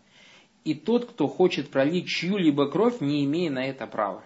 и 0.65 0.75
тот, 0.75 1.07
кто 1.07 1.29
хочет 1.29 1.71
пролить 1.71 2.07
чью-либо 2.07 2.71
кровь, 2.71 3.01
не 3.01 3.25
имея 3.25 3.51
на 3.51 3.67
это 3.67 3.87
права. 3.87 4.25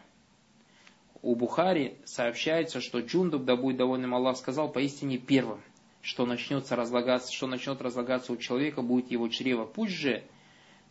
У 1.23 1.35
Бухари 1.35 1.97
сообщается, 2.05 2.81
что 2.81 3.01
Джундуб, 3.01 3.45
да 3.45 3.57
будет 3.57 3.79
довольным 3.79 4.15
Аллах, 4.15 4.37
сказал 4.37 4.71
поистине 4.71 5.19
первым, 5.19 5.61
что 6.01 6.27
начнется 6.27 6.77
разлагаться, 6.77 7.33
что 7.33 7.47
начнет 7.47 7.81
разлагаться 7.81 8.33
у 8.33 8.37
человека, 8.37 8.83
будет 8.83 9.11
его 9.11 9.29
чрево. 9.29 9.65
Пусть 9.65 9.95
же 9.95 10.23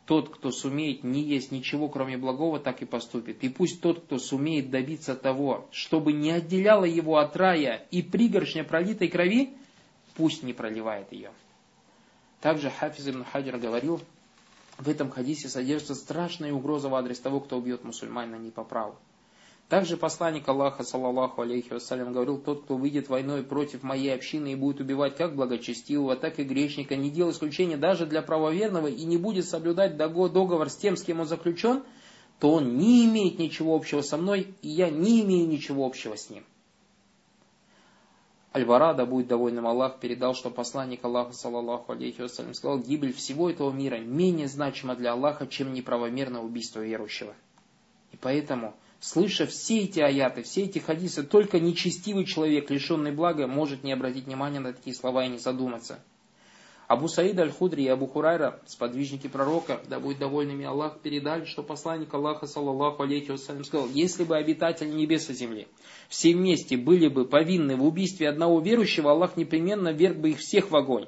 тот, 0.05 0.29
кто 0.29 0.51
сумеет 0.51 1.03
не 1.03 1.21
есть 1.21 1.51
ничего, 1.51 1.87
кроме 1.89 2.17
благого, 2.17 2.59
так 2.59 2.81
и 2.81 2.85
поступит. 2.85 3.43
И 3.43 3.49
пусть 3.49 3.81
тот, 3.81 4.03
кто 4.03 4.17
сумеет 4.17 4.69
добиться 4.69 5.15
того, 5.15 5.67
чтобы 5.71 6.11
не 6.11 6.31
отделяло 6.31 6.85
его 6.85 7.17
от 7.17 7.35
рая 7.37 7.87
и 7.91 8.01
пригоршня 8.01 8.63
пролитой 8.63 9.07
крови, 9.07 9.53
пусть 10.15 10.43
не 10.43 10.53
проливает 10.53 11.11
ее. 11.11 11.31
Также 12.41 12.69
Хафиз 12.69 13.07
ибн 13.07 13.23
Хаджар 13.23 13.57
говорил, 13.57 14.01
в 14.77 14.89
этом 14.89 15.09
хадисе 15.09 15.47
содержится 15.47 15.95
страшная 15.95 16.53
угроза 16.53 16.89
в 16.89 16.95
адрес 16.95 17.19
того, 17.19 17.39
кто 17.39 17.57
убьет 17.57 17.83
мусульманина 17.83 18.35
не 18.35 18.51
по 18.51 18.63
праву. 18.63 18.95
Также 19.69 19.97
посланник 19.97 20.47
Аллаха, 20.47 20.83
саллаллаху 20.83 21.41
алейхи 21.41 21.73
вассалям, 21.73 22.13
говорил, 22.13 22.37
тот, 22.37 22.65
кто 22.65 22.75
выйдет 22.75 23.09
войной 23.09 23.41
против 23.41 23.81
моей 23.81 24.13
общины 24.13 24.51
и 24.51 24.55
будет 24.55 24.79
убивать 24.79 25.15
как 25.15 25.35
благочестивого, 25.35 26.15
так 26.15 26.39
и 26.39 26.43
грешника, 26.43 26.95
не 26.95 27.09
делая 27.09 27.33
исключения 27.33 27.75
даже 27.75 28.05
для 28.05 28.21
правоверного 28.21 28.87
и 28.87 29.03
не 29.05 29.17
будет 29.17 29.45
соблюдать 29.45 29.97
договор 29.97 30.69
с 30.69 30.75
тем, 30.75 30.95
с 30.95 31.03
кем 31.03 31.21
он 31.21 31.25
заключен, 31.25 31.83
то 32.39 32.51
он 32.51 32.77
не 32.77 33.05
имеет 33.05 33.39
ничего 33.39 33.75
общего 33.75 34.01
со 34.01 34.17
мной, 34.17 34.53
и 34.61 34.69
я 34.69 34.91
не 34.91 35.21
имею 35.21 35.47
ничего 35.47 35.83
общего 35.83 36.15
с 36.15 36.29
ним. 36.29 36.43
Аль-Вара, 38.55 38.93
да 38.93 39.05
будет 39.05 39.27
довольным 39.27 39.67
Аллах, 39.67 39.99
передал, 39.99 40.33
что 40.33 40.49
посланник 40.49 41.03
Аллаха, 41.03 41.33
саллаллаху 41.33 41.91
алейхи 41.91 42.21
вассалям, 42.21 42.53
сказал, 42.53 42.79
гибель 42.79 43.11
всего 43.11 43.49
этого 43.49 43.69
мира 43.69 43.97
менее 43.97 44.47
значима 44.47 44.95
для 44.95 45.11
Аллаха, 45.11 45.45
чем 45.45 45.73
неправомерное 45.73 46.39
убийство 46.39 46.79
верующего. 46.79 47.33
И 48.13 48.17
поэтому, 48.17 48.73
слыша 49.01 49.45
все 49.45 49.79
эти 49.79 49.99
аяты, 49.99 50.43
все 50.43 50.63
эти 50.63 50.79
хадисы, 50.79 51.23
только 51.23 51.59
нечестивый 51.59 52.23
человек, 52.23 52.71
лишенный 52.71 53.11
блага, 53.11 53.45
может 53.45 53.83
не 53.83 53.91
обратить 53.91 54.25
внимания 54.25 54.61
на 54.61 54.71
такие 54.71 54.95
слова 54.95 55.25
и 55.25 55.29
не 55.29 55.37
задуматься– 55.37 55.99
Абу 56.87 57.07
Саид 57.07 57.39
Аль-Худри 57.39 57.83
и 57.83 57.87
Абу 57.87 58.05
Хурайра, 58.05 58.59
сподвижники 58.67 59.27
пророка, 59.27 59.81
да 59.89 59.99
будет 59.99 60.19
довольными 60.19 60.65
Аллах, 60.65 60.99
передали, 60.99 61.45
что 61.45 61.63
посланник 61.63 62.13
Аллаха, 62.13 62.45
саллаллаху 62.45 63.01
алейхи 63.01 63.31
вассалям, 63.31 63.63
сказал, 63.63 63.87
если 63.89 64.23
бы 64.23 64.37
обитатели 64.37 64.89
небес 64.89 65.29
и 65.31 65.33
земли 65.33 65.67
все 66.09 66.35
вместе 66.35 66.77
были 66.77 67.07
бы 67.07 67.25
повинны 67.25 67.75
в 67.75 67.83
убийстве 67.83 68.29
одного 68.29 68.59
верующего, 68.59 69.11
Аллах 69.11 69.35
непременно 69.35 69.89
вверг 69.89 70.17
бы 70.17 70.29
их 70.29 70.37
всех 70.37 70.69
в 70.69 70.75
огонь. 70.75 71.07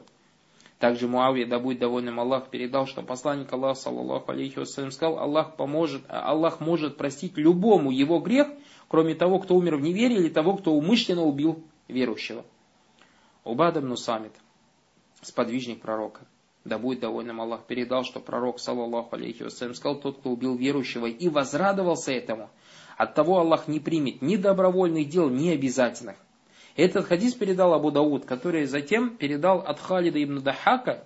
Также 0.79 1.07
Муавия, 1.07 1.45
да 1.45 1.59
будет 1.59 1.79
довольным 1.79 2.19
Аллах, 2.19 2.49
передал, 2.49 2.87
что 2.87 3.03
посланник 3.03 3.53
Аллаха, 3.53 3.79
саллаллаху 3.79 4.31
алейхи 4.31 4.57
вассалям, 4.57 4.89
сказал, 4.89 5.19
Аллах, 5.19 5.57
поможет, 5.57 6.01
Аллах 6.07 6.59
может 6.59 6.97
простить 6.97 7.37
любому 7.37 7.91
его 7.91 8.19
грех, 8.19 8.47
кроме 8.87 9.13
того, 9.13 9.37
кто 9.37 9.55
умер 9.55 9.75
в 9.75 9.81
неверии, 9.81 10.17
или 10.17 10.29
того, 10.29 10.55
кто 10.55 10.73
умышленно 10.73 11.23
убил 11.23 11.63
верующего. 11.87 12.43
Убад 13.43 13.77
ибн 13.77 13.95
Самит 13.95 14.33
сподвижник 15.21 15.81
пророка. 15.81 16.25
Да 16.65 16.77
будет 16.77 16.99
довольным 16.99 17.39
Аллах 17.39 17.65
передал, 17.65 18.03
что 18.03 18.19
пророк, 18.19 18.59
саллаллаху 18.59 19.15
алейхи 19.15 19.43
вассалям, 19.43 19.73
сказал, 19.73 19.99
тот, 19.99 20.19
кто 20.19 20.29
убил 20.29 20.55
верующего 20.55 21.05
и 21.05 21.29
возрадовался 21.29 22.11
этому, 22.11 22.49
от 22.97 23.13
того 23.13 23.39
Аллах 23.39 23.67
не 23.67 23.79
примет 23.79 24.21
ни 24.21 24.35
добровольных 24.35 25.07
дел, 25.07 25.29
ни 25.29 25.49
обязательных. 25.49 26.17
Этот 26.75 27.05
хадис 27.05 27.33
передал 27.33 27.73
Абу 27.73 27.89
Дауд, 27.89 28.25
который 28.25 28.65
затем 28.65 29.15
передал 29.15 29.59
от 29.59 29.79
Халида 29.79 30.23
ибн 30.23 30.41
Дахака, 30.41 31.05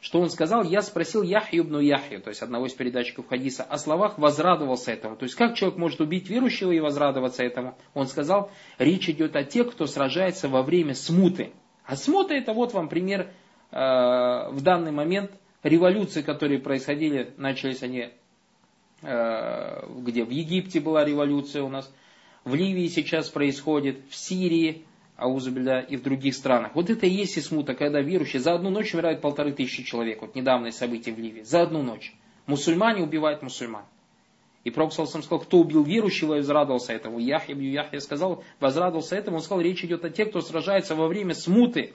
что 0.00 0.20
он 0.20 0.28
сказал, 0.28 0.62
я 0.62 0.82
спросил 0.82 1.22
Яхью 1.22 1.64
ибн 1.64 1.80
Яхью, 1.80 2.20
то 2.20 2.28
есть 2.28 2.42
одного 2.42 2.66
из 2.66 2.74
передатчиков 2.74 3.26
хадиса, 3.28 3.62
о 3.62 3.78
словах 3.78 4.18
возрадовался 4.18 4.92
этому. 4.92 5.16
То 5.16 5.24
есть 5.24 5.34
как 5.34 5.54
человек 5.54 5.78
может 5.78 6.00
убить 6.00 6.28
верующего 6.28 6.72
и 6.72 6.80
возрадоваться 6.80 7.42
этому? 7.42 7.76
Он 7.94 8.06
сказал, 8.06 8.50
речь 8.78 9.08
идет 9.08 9.36
о 9.36 9.44
тех, 9.44 9.72
кто 9.72 9.86
сражается 9.86 10.48
во 10.48 10.62
время 10.62 10.94
смуты. 10.94 11.52
А 11.84 11.96
смута 11.96 12.34
это 12.34 12.52
вот 12.52 12.72
вам 12.72 12.88
пример 12.88 13.30
в 13.70 14.60
данный 14.60 14.92
момент 14.92 15.32
революции, 15.62 16.22
которые 16.22 16.60
происходили, 16.60 17.34
начались 17.36 17.82
они, 17.82 18.10
э, 19.02 19.86
где 20.00 20.24
в 20.24 20.30
Египте 20.30 20.80
была 20.80 21.04
революция 21.04 21.62
у 21.62 21.68
нас, 21.68 21.92
в 22.44 22.54
Ливии 22.54 22.86
сейчас 22.86 23.28
происходит, 23.28 23.98
в 24.08 24.14
Сирии, 24.14 24.84
аузубиля, 25.16 25.80
и 25.80 25.96
в 25.96 26.02
других 26.02 26.34
странах. 26.34 26.74
Вот 26.74 26.90
это 26.90 27.06
и 27.06 27.10
есть 27.10 27.42
смута, 27.42 27.74
когда 27.74 28.00
верующие 28.00 28.40
за 28.40 28.54
одну 28.54 28.70
ночь 28.70 28.94
умирают 28.94 29.20
полторы 29.20 29.52
тысячи 29.52 29.82
человек. 29.82 30.20
Вот 30.20 30.34
недавнее 30.34 30.72
событие 30.72 31.14
в 31.14 31.18
Ливии. 31.18 31.42
За 31.42 31.62
одну 31.62 31.82
ночь. 31.82 32.14
Мусульмане 32.46 33.02
убивают 33.02 33.42
мусульман. 33.42 33.84
И 34.62 34.70
Пророк 34.70 34.92
сказал, 34.92 35.40
кто 35.40 35.58
убил 35.58 35.84
верующего 35.84 36.34
и 36.34 36.38
возрадовался 36.38 36.92
этому. 36.92 37.18
Яхья 37.18 37.54
Яхья 37.54 38.00
сказал, 38.00 38.44
возрадовался 38.58 39.16
этому. 39.16 39.36
Он 39.36 39.42
сказал, 39.42 39.62
речь 39.62 39.84
идет 39.84 40.04
о 40.04 40.10
тех, 40.10 40.30
кто 40.30 40.40
сражается 40.40 40.94
во 40.94 41.06
время 41.06 41.34
смуты. 41.34 41.94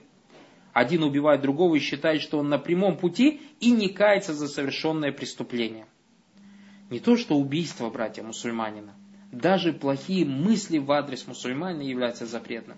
Один 0.72 1.02
убивает 1.02 1.42
другого 1.42 1.74
и 1.76 1.80
считает, 1.80 2.22
что 2.22 2.38
он 2.38 2.48
на 2.48 2.58
прямом 2.58 2.96
пути 2.96 3.40
и 3.60 3.70
не 3.70 3.88
кается 3.88 4.32
за 4.32 4.48
совершенное 4.48 5.12
преступление. 5.12 5.86
Не 6.88 6.98
то, 6.98 7.16
что 7.16 7.36
убийство, 7.36 7.90
братья 7.90 8.22
мусульманина. 8.22 8.94
Даже 9.30 9.72
плохие 9.72 10.24
мысли 10.24 10.78
в 10.78 10.90
адрес 10.92 11.26
мусульманина 11.26 11.82
являются 11.82 12.26
запретным. 12.26 12.76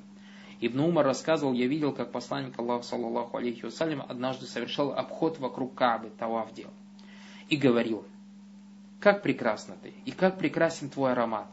Ибн 0.60 0.80
Умар 0.80 1.04
рассказывал, 1.04 1.52
я 1.52 1.66
видел, 1.66 1.92
как 1.92 2.12
посланник 2.12 2.58
Аллаха, 2.58 2.84
саллаллаху 2.84 3.36
алейхи 3.36 3.64
вассалям, 3.64 4.02
однажды 4.08 4.46
совершал 4.46 4.92
обход 4.92 5.38
вокруг 5.38 5.74
Каабы, 5.74 6.10
Таваф 6.16 6.54
делал. 6.54 6.72
И 7.48 7.56
говорил, 7.56 8.06
как 9.00 9.22
прекрасна 9.22 9.76
ты, 9.82 9.92
и 10.04 10.12
как 10.12 10.38
прекрасен 10.38 10.88
твой 10.88 11.12
аромат, 11.12 11.46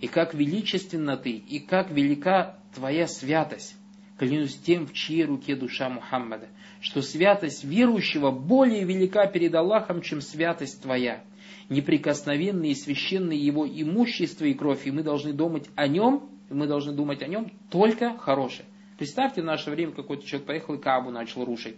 и 0.00 0.06
как 0.06 0.34
величественна 0.34 1.16
ты, 1.16 1.32
и 1.32 1.58
как 1.58 1.90
велика 1.90 2.58
твоя 2.74 3.06
святость. 3.06 3.76
Клянусь 4.18 4.56
тем, 4.56 4.86
в 4.86 4.92
чьей 4.92 5.24
руке 5.24 5.56
душа 5.56 5.88
Мухаммада, 5.88 6.48
что 6.80 7.02
святость 7.02 7.64
верующего 7.64 8.30
более 8.30 8.84
велика 8.84 9.26
перед 9.26 9.54
Аллахом, 9.54 10.02
чем 10.02 10.20
святость 10.20 10.82
твоя. 10.82 11.24
Неприкосновенные 11.68 12.72
и 12.72 12.76
священные 12.76 13.38
его 13.38 13.66
имущество 13.66 14.44
и 14.44 14.54
кровь, 14.54 14.86
и 14.86 14.90
мы 14.90 15.02
должны 15.02 15.32
думать 15.32 15.68
о 15.74 15.88
нем 15.88 16.28
мы 16.50 16.66
должны 16.66 16.92
думать 16.92 17.22
о 17.22 17.26
нем 17.26 17.50
только 17.70 18.16
хорошее. 18.18 18.66
Представьте, 18.98 19.42
в 19.42 19.44
наше 19.44 19.70
время 19.70 19.92
какой-то 19.92 20.24
человек 20.24 20.46
поехал 20.46 20.74
и 20.74 20.78
Кабу 20.78 21.10
начал 21.10 21.44
рушить. 21.44 21.76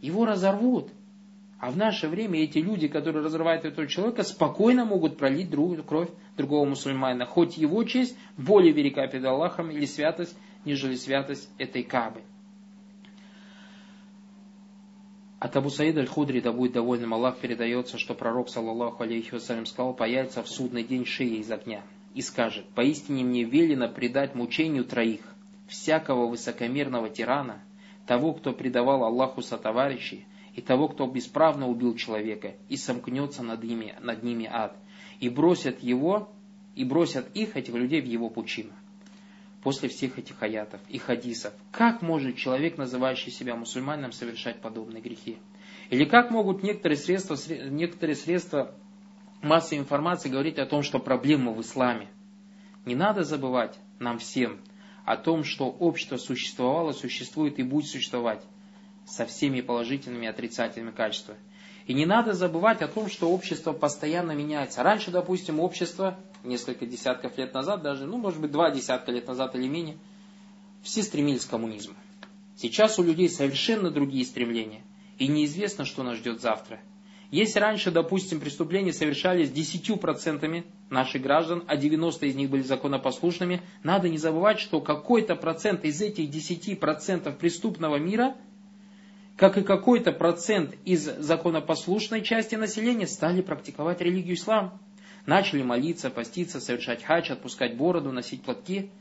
Его 0.00 0.24
разорвут. 0.24 0.90
А 1.58 1.70
в 1.70 1.76
наше 1.76 2.08
время 2.08 2.42
эти 2.42 2.58
люди, 2.58 2.88
которые 2.88 3.24
разрывают 3.24 3.64
этого 3.64 3.86
человека, 3.86 4.24
спокойно 4.24 4.84
могут 4.84 5.16
пролить 5.16 5.48
другую 5.48 5.84
кровь 5.84 6.08
другого 6.36 6.64
мусульманина. 6.64 7.24
Хоть 7.24 7.56
его 7.56 7.84
честь 7.84 8.16
более 8.36 8.72
велика 8.72 9.06
перед 9.06 9.24
Аллахом 9.24 9.70
или 9.70 9.84
святость, 9.84 10.36
нежели 10.64 10.94
святость 10.94 11.50
этой 11.58 11.82
Кабы. 11.82 12.22
От 15.42 15.56
Абу 15.56 15.70
Саида 15.70 16.02
Аль-Худри, 16.02 16.40
да 16.40 16.52
будет 16.52 16.72
довольным 16.72 17.14
Аллах, 17.14 17.38
передается, 17.38 17.98
что 17.98 18.14
пророк, 18.14 18.48
саллаллаху 18.48 19.02
алейхи 19.02 19.34
вассалям, 19.34 19.66
сказал, 19.66 19.92
появится 19.92 20.40
в 20.42 20.48
судный 20.48 20.84
день 20.84 21.04
шея 21.04 21.40
из 21.40 21.50
огня 21.50 21.82
и 22.14 22.22
скажет, 22.22 22.64
«Поистине 22.76 23.24
мне 23.24 23.42
велено 23.42 23.88
предать 23.88 24.36
мучению 24.36 24.84
троих, 24.84 25.22
всякого 25.66 26.28
высокомерного 26.28 27.08
тирана, 27.08 27.60
того, 28.06 28.34
кто 28.34 28.52
предавал 28.52 29.02
Аллаху 29.02 29.42
сотоварищей, 29.42 30.26
и 30.54 30.60
того, 30.60 30.86
кто 30.88 31.08
бесправно 31.08 31.68
убил 31.68 31.96
человека, 31.96 32.54
и 32.68 32.76
сомкнется 32.76 33.42
над 33.42 33.64
ними, 33.64 33.96
над 34.00 34.22
ними 34.22 34.48
ад, 34.48 34.76
и 35.18 35.28
бросят 35.28 35.82
его, 35.82 36.28
и 36.76 36.84
бросят 36.84 37.26
их, 37.34 37.56
этих 37.56 37.74
людей, 37.74 38.00
в 38.00 38.06
его 38.06 38.28
пучину». 38.28 38.74
После 39.62 39.88
всех 39.88 40.18
этих 40.18 40.42
аятов 40.42 40.80
и 40.88 40.98
хадисов, 40.98 41.54
как 41.70 42.02
может 42.02 42.36
человек, 42.36 42.78
называющий 42.78 43.30
себя 43.30 43.54
мусульманином, 43.54 44.12
совершать 44.12 44.60
подобные 44.60 45.00
грехи? 45.00 45.38
Или 45.88 46.04
как 46.04 46.30
могут 46.30 46.62
некоторые 46.62 46.98
средства, 46.98 47.36
некоторые 47.48 48.16
средства 48.16 48.74
массовой 49.40 49.78
информации 49.78 50.28
говорить 50.28 50.58
о 50.58 50.66
том, 50.66 50.82
что 50.82 50.98
проблема 50.98 51.52
в 51.52 51.60
исламе. 51.60 52.08
Не 52.86 52.96
надо 52.96 53.22
забывать 53.22 53.78
нам 54.00 54.18
всем 54.18 54.60
о 55.04 55.16
том, 55.16 55.44
что 55.44 55.66
общество 55.66 56.16
существовало, 56.16 56.92
существует 56.92 57.58
и 57.58 57.62
будет 57.62 57.86
существовать 57.86 58.42
со 59.06 59.26
всеми 59.26 59.60
положительными 59.60 60.26
и 60.26 60.28
отрицательными 60.28 60.92
качествами. 60.92 61.38
И 61.92 61.94
не 61.94 62.06
надо 62.06 62.32
забывать 62.32 62.80
о 62.80 62.88
том, 62.88 63.10
что 63.10 63.28
общество 63.28 63.74
постоянно 63.74 64.32
меняется. 64.32 64.82
Раньше, 64.82 65.10
допустим, 65.10 65.60
общество 65.60 66.18
несколько 66.42 66.86
десятков 66.86 67.36
лет 67.36 67.52
назад, 67.52 67.82
даже, 67.82 68.06
ну, 68.06 68.16
может 68.16 68.40
быть, 68.40 68.50
два 68.50 68.70
десятка 68.70 69.12
лет 69.12 69.28
назад 69.28 69.54
или 69.56 69.68
менее, 69.68 69.98
все 70.82 71.02
стремились 71.02 71.44
к 71.44 71.50
коммунизму. 71.50 71.94
Сейчас 72.56 72.98
у 72.98 73.02
людей 73.02 73.28
совершенно 73.28 73.90
другие 73.90 74.24
стремления. 74.24 74.80
И 75.18 75.28
неизвестно, 75.28 75.84
что 75.84 76.02
нас 76.02 76.16
ждет 76.16 76.40
завтра– 76.40 76.80
если 77.32 77.60
раньше, 77.60 77.90
допустим, 77.90 78.40
преступления 78.40 78.92
совершались 78.92 79.48
10% 79.48 80.64
наших 80.90 81.22
граждан, 81.22 81.64
а 81.66 81.76
90% 81.76 82.26
из 82.26 82.34
них 82.34 82.50
были 82.50 82.60
законопослушными, 82.60 83.62
надо 83.82 84.10
не 84.10 84.18
забывать, 84.18 84.60
что 84.60 84.82
какой-то 84.82 85.34
процент 85.34 85.82
из 85.86 86.02
этих 86.02 86.28
10% 86.28 87.34
преступного 87.38 87.96
мира, 87.96 88.36
как 89.36 89.58
и 89.58 89.62
какой-то 89.62 90.12
процент 90.12 90.74
из 90.84 91.04
законопослушной 91.04 92.22
части 92.22 92.54
населения, 92.54 93.06
стали 93.06 93.40
практиковать 93.40 94.00
религию 94.00 94.36
ислам. 94.36 94.80
Начали 95.26 95.62
молиться, 95.62 96.10
поститься, 96.10 96.60
совершать 96.60 97.04
хадж, 97.04 97.32
отпускать 97.32 97.76
бороду, 97.76 98.12
носить 98.12 98.42
платки– 98.42 98.90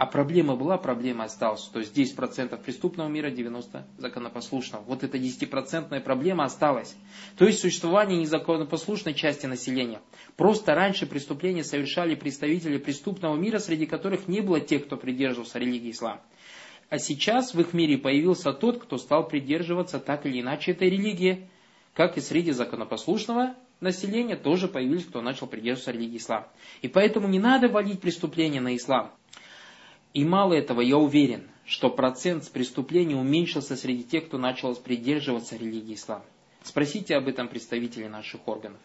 а 0.00 0.06
проблема 0.06 0.56
была, 0.56 0.78
проблема 0.78 1.24
осталась. 1.24 1.62
То 1.64 1.78
есть 1.78 1.94
10% 1.94 2.58
преступного 2.62 3.06
мира, 3.06 3.28
90% 3.30 3.82
законопослушного. 3.98 4.82
Вот 4.84 5.04
эта 5.04 5.18
10% 5.18 6.00
проблема 6.00 6.44
осталась. 6.44 6.96
То 7.36 7.44
есть 7.44 7.58
существование 7.58 8.18
незаконопослушной 8.18 9.12
части 9.12 9.44
населения. 9.44 10.00
Просто 10.38 10.74
раньше 10.74 11.04
преступления 11.04 11.64
совершали 11.64 12.14
представители 12.14 12.78
преступного 12.78 13.36
мира, 13.36 13.58
среди 13.58 13.84
которых 13.84 14.26
не 14.26 14.40
было 14.40 14.58
тех, 14.58 14.86
кто 14.86 14.96
придерживался 14.96 15.58
религии 15.58 15.90
ислам. 15.90 16.22
А 16.90 16.98
сейчас 16.98 17.54
в 17.54 17.60
их 17.60 17.72
мире 17.72 17.96
появился 17.98 18.52
тот, 18.52 18.82
кто 18.82 18.98
стал 18.98 19.28
придерживаться 19.28 20.00
так 20.00 20.26
или 20.26 20.40
иначе 20.40 20.72
этой 20.72 20.90
религии. 20.90 21.48
Как 21.94 22.16
и 22.18 22.20
среди 22.20 22.50
законопослушного 22.50 23.54
населения 23.80 24.34
тоже 24.34 24.66
появились, 24.66 25.04
кто 25.04 25.22
начал 25.22 25.46
придерживаться 25.46 25.92
религии 25.92 26.18
ислам. 26.18 26.46
И 26.82 26.88
поэтому 26.88 27.28
не 27.28 27.38
надо 27.38 27.68
валить 27.68 28.00
преступления 28.00 28.60
на 28.60 28.76
ислам. 28.76 29.12
И 30.14 30.24
мало 30.24 30.54
этого, 30.54 30.80
я 30.80 30.98
уверен, 30.98 31.48
что 31.64 31.90
процент 31.90 32.50
преступлений 32.50 33.14
уменьшился 33.14 33.76
среди 33.76 34.02
тех, 34.02 34.26
кто 34.26 34.38
начал 34.38 34.74
придерживаться 34.74 35.56
религии 35.56 35.94
ислам. 35.94 36.22
Спросите 36.64 37.14
об 37.14 37.28
этом 37.28 37.46
представителей 37.46 38.08
наших 38.08 38.46
органов. 38.48 38.80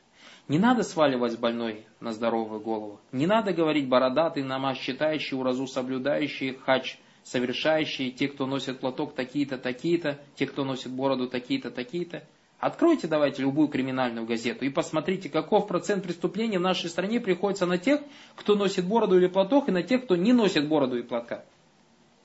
Не 0.48 0.60
надо 0.60 0.84
сваливать 0.84 1.40
больной 1.40 1.86
на 2.00 2.14
здоровую 2.14 2.60
голову. 2.60 3.00
Не 3.12 3.26
надо 3.26 3.52
говорить 3.52 3.90
бородатый, 3.90 4.44
намаз 4.44 4.78
читающий, 4.78 5.36
уразу 5.36 5.66
соблюдающий, 5.66 6.54
хач 6.54 7.00
совершающий, 7.26 8.12
те, 8.12 8.28
кто 8.28 8.46
носит 8.46 8.80
платок 8.80 9.16
такие-то, 9.16 9.58
такие-то, 9.58 10.20
те, 10.36 10.46
кто 10.46 10.64
носит 10.64 10.92
бороду 10.92 11.28
такие-то, 11.28 11.72
такие-то. 11.72 12.24
Откройте 12.60 13.08
давайте 13.08 13.42
любую 13.42 13.68
криминальную 13.68 14.26
газету 14.26 14.64
и 14.64 14.70
посмотрите, 14.70 15.28
каков 15.28 15.68
процент 15.68 16.04
преступлений 16.04 16.58
в 16.58 16.62
нашей 16.62 16.90
стране 16.90 17.20
приходится 17.20 17.66
на 17.66 17.78
тех, 17.78 18.00
кто 18.36 18.56
носит 18.56 18.86
бороду 18.86 19.18
или 19.18 19.28
платок, 19.28 19.68
и 19.68 19.72
на 19.72 19.82
тех, 19.84 20.06
кто 20.06 20.16
не 20.16 20.34
носит 20.34 20.68
бороду 20.68 20.98
и 20.98 21.02
платка. 21.02 21.44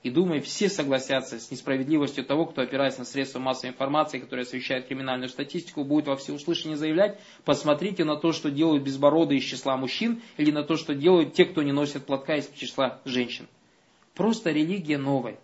И 0.02 0.10
думаю, 0.10 0.42
все 0.42 0.68
согласятся 0.68 1.38
с 1.38 1.50
несправедливостью 1.50 2.24
того, 2.24 2.46
кто 2.46 2.62
опирается 2.62 3.00
на 3.00 3.06
средства 3.06 3.38
массовой 3.38 3.70
информации, 3.70 4.18
которые 4.18 4.44
освещают 4.44 4.86
криминальную 4.86 5.28
статистику, 5.28 5.84
будет 5.84 6.06
во 6.08 6.16
всеуслышание 6.16 6.76
заявлять, 6.76 7.18
посмотрите 7.44 8.04
на 8.04 8.16
то, 8.16 8.32
что 8.32 8.50
делают 8.50 8.82
безбородые 8.82 9.40
из 9.40 9.44
числа 9.44 9.76
мужчин, 9.76 10.22
или 10.36 10.50
на 10.50 10.62
то, 10.62 10.76
что 10.76 10.94
делают 10.94 11.34
те, 11.34 11.44
кто 11.44 11.62
не 11.62 11.72
носит 11.72 12.06
платка 12.06 12.36
из 12.36 12.48
числа 12.50 13.00
женщин. 13.04 13.46
Просто 14.14 14.50
религия 14.50 14.98
новая. 14.98 15.38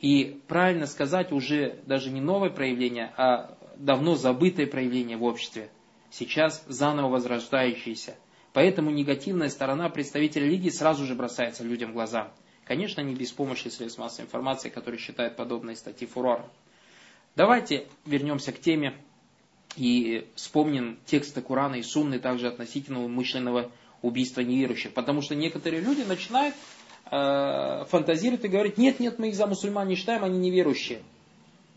И 0.00 0.40
правильно 0.48 0.86
сказать, 0.86 1.32
уже 1.32 1.80
даже 1.86 2.10
не 2.10 2.20
новое 2.20 2.50
проявление, 2.50 3.12
а 3.16 3.56
давно 3.76 4.14
забытое 4.14 4.66
проявление 4.66 5.16
в 5.16 5.24
обществе, 5.24 5.70
сейчас 6.10 6.64
заново 6.66 7.08
возрождающееся. 7.08 8.16
Поэтому 8.52 8.90
негативная 8.90 9.48
сторона 9.48 9.88
представителей 9.88 10.46
религии 10.46 10.70
сразу 10.70 11.04
же 11.04 11.14
бросается 11.14 11.62
людям 11.62 11.90
в 11.90 11.94
глаза. 11.94 12.32
Конечно, 12.64 13.00
не 13.00 13.14
без 13.14 13.30
помощи 13.30 13.68
средств 13.68 13.98
массовой 13.98 14.26
информации, 14.26 14.70
которые 14.70 14.98
считают 14.98 15.36
подобные 15.36 15.76
статьи 15.76 16.06
фурором. 16.06 16.46
Давайте 17.36 17.86
вернемся 18.06 18.52
к 18.52 18.60
теме 18.60 18.94
и 19.76 20.26
вспомним 20.34 20.98
тексты 21.04 21.42
Корана 21.42 21.76
и 21.76 21.82
Сунны 21.82 22.18
также 22.18 22.48
относительно 22.48 23.04
умышленного 23.04 23.70
убийства 24.02 24.40
неверующих. 24.40 24.94
Потому 24.94 25.20
что 25.20 25.34
некоторые 25.34 25.82
люди 25.82 26.02
начинают 26.02 26.54
э, 27.10 27.84
фантазировать 27.88 28.44
и 28.44 28.48
говорить, 28.48 28.78
нет, 28.78 29.00
нет, 29.00 29.18
мы 29.18 29.28
их 29.28 29.34
за 29.34 29.46
мусульман 29.46 29.88
не 29.88 29.94
считаем, 29.94 30.24
они 30.24 30.38
неверующие. 30.38 31.02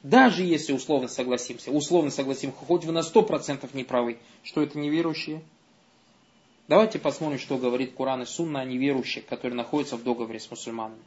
Даже 0.03 0.43
если 0.43 0.71
условно 0.73 1.07
согласимся, 1.07 1.71
условно 1.71 2.09
согласимся, 2.09 2.55
хоть 2.55 2.85
вы 2.85 2.93
на 2.93 2.99
100% 2.99 3.69
не 3.73 3.83
правы, 3.83 4.17
что 4.43 4.61
это 4.61 4.79
неверующие. 4.79 5.41
Давайте 6.69 6.99
посмотрим, 6.99 7.39
что 7.39 7.57
говорит 7.57 7.93
Куран 7.93 8.21
и 8.21 8.25
Сунна 8.25 8.61
о 8.61 8.65
неверующих, 8.65 9.25
которые 9.25 9.57
находятся 9.57 9.97
в 9.97 10.03
договоре 10.03 10.39
с 10.39 10.49
мусульманами. 10.49 11.01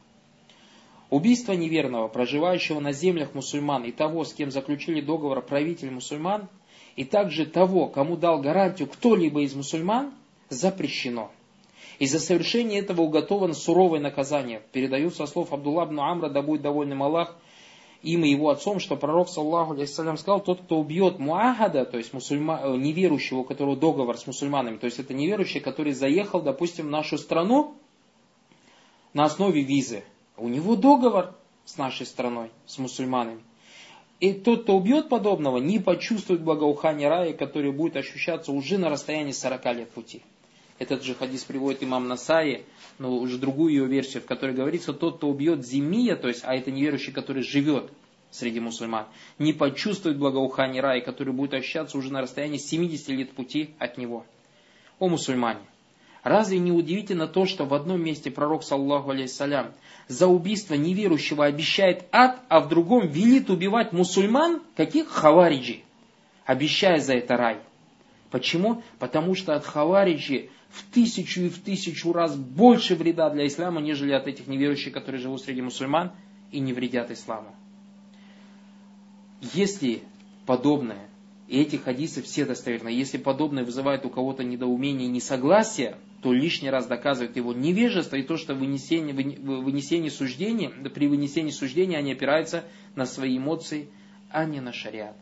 Убийство 1.09 1.53
неверного, 1.53 2.07
проживающего 2.07 2.79
на 2.79 2.91
землях 2.91 3.33
мусульман, 3.33 3.83
и 3.83 3.91
того, 3.91 4.25
с 4.25 4.33
кем 4.33 4.51
заключили 4.51 4.99
договор 4.99 5.41
правитель 5.41 5.91
мусульман, 5.91 6.49
и 6.95 7.05
также 7.05 7.45
того, 7.45 7.87
кому 7.87 8.17
дал 8.17 8.41
гарантию 8.41 8.87
кто-либо 8.87 9.41
из 9.41 9.53
мусульман, 9.53 10.13
запрещено. 10.49 11.31
И 11.99 12.05
за 12.07 12.19
совершение 12.19 12.79
этого 12.79 13.01
уготовано 13.01 13.53
суровое 13.53 13.99
наказание. 13.99 14.61
Передают 14.71 15.15
со 15.15 15.25
слов 15.25 15.53
Абдулла 15.53 15.85
ибн 15.85 15.99
Амра, 15.99 16.29
да 16.29 16.41
будет 16.41 16.61
довольным 16.61 17.03
Аллах, 17.03 17.35
им 18.03 18.25
и 18.25 18.29
его 18.29 18.49
отцом, 18.49 18.79
что 18.79 18.97
пророк, 18.97 19.29
саллаху 19.29 19.73
алейхиссалям, 19.73 20.17
сказал, 20.17 20.41
тот, 20.41 20.61
кто 20.61 20.77
убьет 20.77 21.19
муахада, 21.19 21.85
то 21.85 21.97
есть 21.97 22.13
мусульма, 22.13 22.59
э, 22.61 22.75
неверующего, 22.75 23.39
у 23.39 23.43
которого 23.45 23.77
договор 23.77 24.17
с 24.17 24.27
мусульманами, 24.27 24.77
то 24.77 24.85
есть 24.85 24.99
это 24.99 25.13
неверующий, 25.13 25.61
который 25.61 25.93
заехал, 25.93 26.41
допустим, 26.41 26.87
в 26.87 26.89
нашу 26.89 27.17
страну 27.17 27.75
на 29.13 29.23
основе 29.23 29.61
визы. 29.61 30.03
У 30.35 30.49
него 30.49 30.75
договор 30.75 31.33
с 31.63 31.77
нашей 31.77 32.05
страной, 32.05 32.51
с 32.65 32.77
мусульманами. 32.77 33.41
И 34.19 34.33
тот, 34.33 34.63
кто 34.63 34.75
убьет 34.75 35.09
подобного, 35.09 35.57
не 35.57 35.79
почувствует 35.79 36.41
благоухание 36.41 37.07
рая, 37.07 37.33
которое 37.33 37.71
будет 37.71 37.95
ощущаться 37.95 38.51
уже 38.51 38.77
на 38.77 38.89
расстоянии 38.89 39.31
40 39.31 39.65
лет 39.75 39.91
пути. 39.91 40.23
Этот 40.79 41.03
же 41.03 41.15
хадис 41.15 41.43
приводит 41.43 41.83
имам 41.83 42.07
Насаи, 42.07 42.65
но 42.99 43.15
уже 43.15 43.37
другую 43.37 43.73
ее 43.73 43.85
версию, 43.85 44.23
в 44.23 44.25
которой 44.25 44.55
говорится, 44.55 44.93
тот, 44.93 45.17
кто 45.17 45.29
убьет 45.29 45.65
зимия, 45.65 46.15
то 46.15 46.27
есть, 46.27 46.41
а 46.43 46.55
это 46.55 46.71
неверующий, 46.71 47.11
который 47.11 47.43
живет 47.43 47.91
среди 48.31 48.59
мусульман, 48.59 49.05
не 49.37 49.53
почувствует 49.53 50.17
благоухание 50.17 50.81
рая, 50.81 51.01
который 51.01 51.33
будет 51.33 51.53
ощущаться 51.53 51.97
уже 51.97 52.11
на 52.11 52.21
расстоянии 52.21 52.57
70 52.57 53.09
лет 53.09 53.31
пути 53.31 53.75
от 53.77 53.97
него. 53.97 54.25
О 54.99 55.07
мусульмане! 55.07 55.61
Разве 56.23 56.57
не 56.57 56.71
удивительно 56.71 57.27
то, 57.27 57.45
что 57.45 57.65
в 57.65 57.73
одном 57.73 58.01
месте 58.01 58.31
пророк, 58.31 58.63
саллаху 58.63 59.11
алейхиссалям, 59.11 59.73
за 60.07 60.27
убийство 60.27 60.73
неверующего 60.75 61.45
обещает 61.45 62.05
ад, 62.11 62.39
а 62.47 62.61
в 62.61 62.69
другом 62.69 63.07
велит 63.07 63.49
убивать 63.49 63.91
мусульман, 63.91 64.61
каких 64.75 65.09
хавариджи, 65.09 65.81
обещая 66.45 66.99
за 66.99 67.15
это 67.15 67.35
рай. 67.35 67.57
Почему? 68.31 68.81
Потому 68.99 69.35
что 69.35 69.53
от 69.53 69.65
хавариджи 69.65 70.49
в 70.73 70.81
тысячу 70.91 71.41
и 71.41 71.49
в 71.49 71.59
тысячу 71.59 72.11
раз 72.13 72.35
больше 72.35 72.95
вреда 72.95 73.29
для 73.29 73.45
ислама, 73.45 73.79
нежели 73.79 74.11
от 74.11 74.27
этих 74.27 74.47
неверующих, 74.47 74.91
которые 74.91 75.21
живут 75.21 75.43
среди 75.43 75.61
мусульман 75.61 76.11
и 76.51 76.59
не 76.59 76.73
вредят 76.73 77.11
исламу. 77.11 77.55
Если 79.53 80.01
подобное, 80.47 81.07
и 81.47 81.61
эти 81.61 81.75
хадисы 81.75 82.23
все 82.23 82.45
достоверны, 82.45 82.89
если 82.89 83.19
подобное 83.19 83.63
вызывает 83.63 84.03
у 84.05 84.09
кого-то 84.09 84.43
недоумение 84.43 85.07
и 85.07 85.11
несогласие, 85.11 85.95
то 86.23 86.33
лишний 86.33 86.71
раз 86.71 86.87
доказывает 86.87 87.35
его 87.35 87.53
невежество 87.53 88.15
и 88.15 88.23
то, 88.23 88.37
что 88.37 88.55
вынесение, 88.55 89.13
вынесение 89.13 90.09
суждения, 90.09 90.69
при 90.69 91.07
вынесении 91.07 91.51
суждения 91.51 91.99
они 91.99 92.13
опираются 92.13 92.63
на 92.95 93.05
свои 93.05 93.37
эмоции, 93.37 93.89
а 94.31 94.45
не 94.45 94.59
на 94.59 94.73
шариат. 94.73 95.17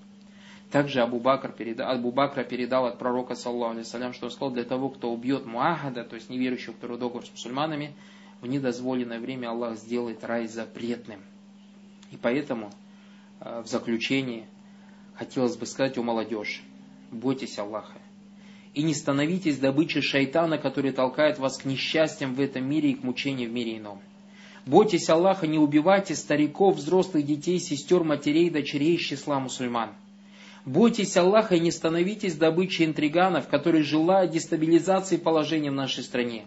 Также 0.71 1.01
Абу, 1.01 1.19
Бакр 1.19 1.51
передал, 1.51 1.91
Абу 1.91 2.11
Бакра 2.11 2.43
передал 2.43 2.85
от 2.85 2.97
пророка, 2.97 3.35
саллаху 3.35 3.73
алейсалям, 3.73 4.13
что 4.13 4.27
он 4.27 4.31
сказал, 4.31 4.51
для 4.51 4.63
того, 4.63 4.89
кто 4.89 5.11
убьет 5.11 5.45
муахада, 5.45 6.05
то 6.05 6.15
есть 6.15 6.29
неверующего, 6.29 6.73
который 6.73 6.97
договор 6.97 7.25
с 7.25 7.31
мусульманами, 7.31 7.93
в 8.39 8.47
недозволенное 8.47 9.19
время 9.19 9.49
Аллах 9.49 9.77
сделает 9.77 10.23
рай 10.23 10.47
запретным. 10.47 11.19
И 12.11 12.17
поэтому 12.17 12.71
э, 13.41 13.61
в 13.61 13.67
заключении 13.67 14.47
хотелось 15.15 15.57
бы 15.57 15.65
сказать 15.65 15.97
о 15.97 16.03
молодежи. 16.03 16.61
Бойтесь 17.11 17.59
Аллаха. 17.59 17.99
И 18.73 18.81
не 18.83 18.93
становитесь 18.93 19.59
добычей 19.59 20.01
шайтана, 20.01 20.57
который 20.57 20.93
толкает 20.93 21.37
вас 21.37 21.57
к 21.57 21.65
несчастьям 21.65 22.33
в 22.33 22.39
этом 22.39 22.67
мире 22.67 22.91
и 22.91 22.95
к 22.95 23.03
мучениям 23.03 23.51
в 23.51 23.53
мире 23.53 23.77
ином. 23.77 24.01
Бойтесь 24.65 25.09
Аллаха, 25.09 25.47
не 25.47 25.59
убивайте 25.59 26.15
стариков, 26.15 26.77
взрослых 26.77 27.25
детей, 27.25 27.59
сестер, 27.59 28.05
матерей, 28.05 28.49
дочерей 28.49 28.95
из 28.95 29.01
числа 29.01 29.39
мусульман. 29.41 29.91
Бойтесь 30.65 31.17
Аллаха 31.17 31.55
и 31.55 31.59
не 31.59 31.71
становитесь 31.71 32.35
добычей 32.35 32.85
интриганов, 32.85 33.47
которые 33.47 33.83
желают 33.83 34.31
дестабилизации 34.31 35.17
положения 35.17 35.71
в 35.71 35.75
нашей 35.75 36.03
стране. 36.03 36.45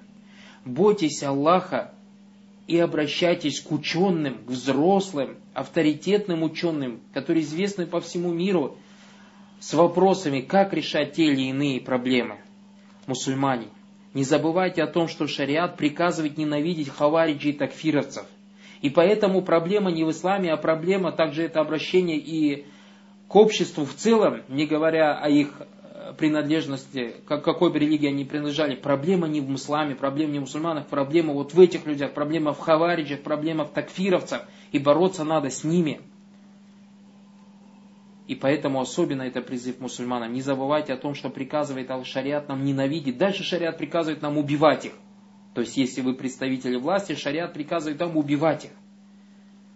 Бойтесь 0.65 1.23
Аллаха 1.23 1.93
и 2.69 2.79
обращайтесь 2.79 3.61
к 3.61 3.73
ученым, 3.73 4.45
к 4.45 4.51
взрослым, 4.51 5.37
авторитетным 5.53 6.43
ученым, 6.43 7.01
которые 7.13 7.43
известны 7.43 7.87
по 7.87 8.01
всему 8.01 8.33
миру, 8.33 8.77
с 9.59 9.75
вопросами, 9.75 10.41
как 10.41 10.73
решать 10.73 11.15
те 11.15 11.25
или 11.25 11.49
иные 11.49 11.81
проблемы. 11.81 12.37
Мусульмане, 13.07 13.69
не 14.13 14.23
забывайте 14.23 14.83
о 14.83 14.87
том, 14.87 15.09
что 15.09 15.27
шариат 15.27 15.77
приказывает 15.77 16.39
ненавидеть 16.39 16.89
хавариджи 16.89 17.51
и 17.51 17.53
такфировцев. 17.53 18.27
И 18.81 18.91
поэтому 18.91 19.43
проблема 19.43 19.91
не 19.91 20.05
в 20.05 20.11
исламе, 20.11 20.53
а 20.53 20.57
проблема 20.57 21.13
также 21.13 21.43
это 21.43 21.61
обращение 21.61 22.19
и 22.19 22.67
к 23.29 23.37
обществу 23.37 23.85
в 23.85 23.95
целом, 23.95 24.43
не 24.49 24.67
говоря 24.67 25.19
о 25.19 25.29
их 25.29 25.61
э, 25.61 26.13
принадлежности, 26.17 27.17
к 27.27 27.41
какой 27.41 27.73
бы 27.73 27.79
религии 27.79 28.09
они 28.09 28.25
принадлежали, 28.25 28.75
проблема 28.75 29.29
не 29.29 29.41
в 29.41 29.55
исламе, 29.55 29.95
проблема 29.95 30.33
не 30.33 30.39
в 30.39 30.43
мусульманах, 30.43 30.87
проблема 30.87 31.33
вот 31.33 31.55
в 31.55 31.61
этих 31.61 31.87
людях, 31.87 32.13
проблема 32.13 32.53
в 32.53 32.59
хавариджах, 32.59 33.23
проблема 33.23 33.65
в 33.65 33.73
такфировцах, 33.73 34.43
и 34.73 34.79
бороться 34.79 35.25
надо 35.25 35.51
с 35.51 35.65
ними. 35.65 36.01
И 38.27 38.35
поэтому 38.35 38.81
особенно 38.81 39.23
это 39.23 39.43
призыв 39.43 39.81
мусульманам. 39.81 40.33
Не 40.33 40.41
забывайте 40.41 40.95
о 40.95 40.97
том, 40.97 41.15
что 41.15 41.29
приказывает 41.29 41.91
Ал-Шариат 41.91 42.49
нам 42.49 42.65
ненавидеть. 42.65 43.19
Дальше 43.19 43.43
шариат 43.43 43.77
приказывает 43.77 44.23
нам 44.23 44.39
убивать 44.39 44.87
их. 44.87 44.93
То 45.55 45.61
есть, 45.61 45.77
если 45.77 46.01
вы 46.01 46.15
представители 46.15 46.77
власти, 46.77 47.15
шариат 47.15 47.53
приказывает 47.53 48.01
нам 48.01 48.17
убивать 48.17 48.65
их. 48.65 48.71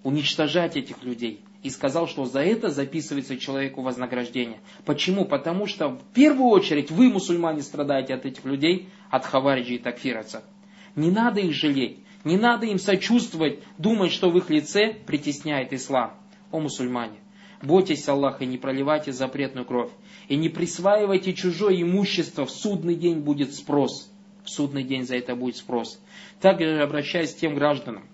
Уничтожать 0.02 0.76
этих 0.76 1.02
людей 1.02 1.44
и 1.62 1.71
сказал, 1.71 2.07
что 2.07 2.25
за 2.25 2.40
это 2.40 2.71
записывается 2.71 3.37
человеку 3.37 3.83
вознаграждение. 3.83 4.61
Почему? 4.85 5.25
Потому 5.25 5.66
что 5.66 5.88
в 5.88 6.03
первую 6.14 6.51
очередь 6.51 6.90
вы, 6.90 7.09
мусульмане, 7.09 7.62
страдаете 7.62 8.14
от 8.14 8.27
этих 8.27 8.44
людей, 8.44 8.88
от 9.11 9.25
хавариджи 9.25 9.75
и 9.75 9.79
такфировцев. 9.79 10.42
Не 10.94 11.11
надо 11.11 11.40
их 11.40 11.53
жалеть, 11.53 11.99
не 12.25 12.37
надо 12.37 12.66
им 12.66 12.79
сочувствовать, 12.79 13.61
думать, 13.77 14.12
что 14.12 14.31
в 14.31 14.37
их 14.37 14.51
лице 14.51 14.94
притесняет 15.07 15.73
ислам. 15.73 16.14
О 16.51 16.61
мусульмане, 16.61 17.18
бойтесь 17.62 18.09
Аллаха 18.09 18.44
и 18.44 18.47
не 18.47 18.57
проливайте 18.57 19.12
запретную 19.12 19.66
кровь. 19.66 19.90
И 20.29 20.37
не 20.37 20.49
присваивайте 20.49 21.35
чужое 21.35 21.83
имущество, 21.83 22.47
в 22.47 22.51
судный 22.51 22.94
день 22.94 23.21
будет 23.21 23.55
спрос. 23.55 24.11
В 24.44 24.51
судный 24.51 24.83
день 24.83 25.05
за 25.05 25.16
это 25.16 25.35
будет 25.35 25.57
спрос. 25.57 26.01
Также 26.40 26.81
обращаясь 26.81 27.35
к 27.35 27.38
тем 27.38 27.55
гражданам, 27.55 28.05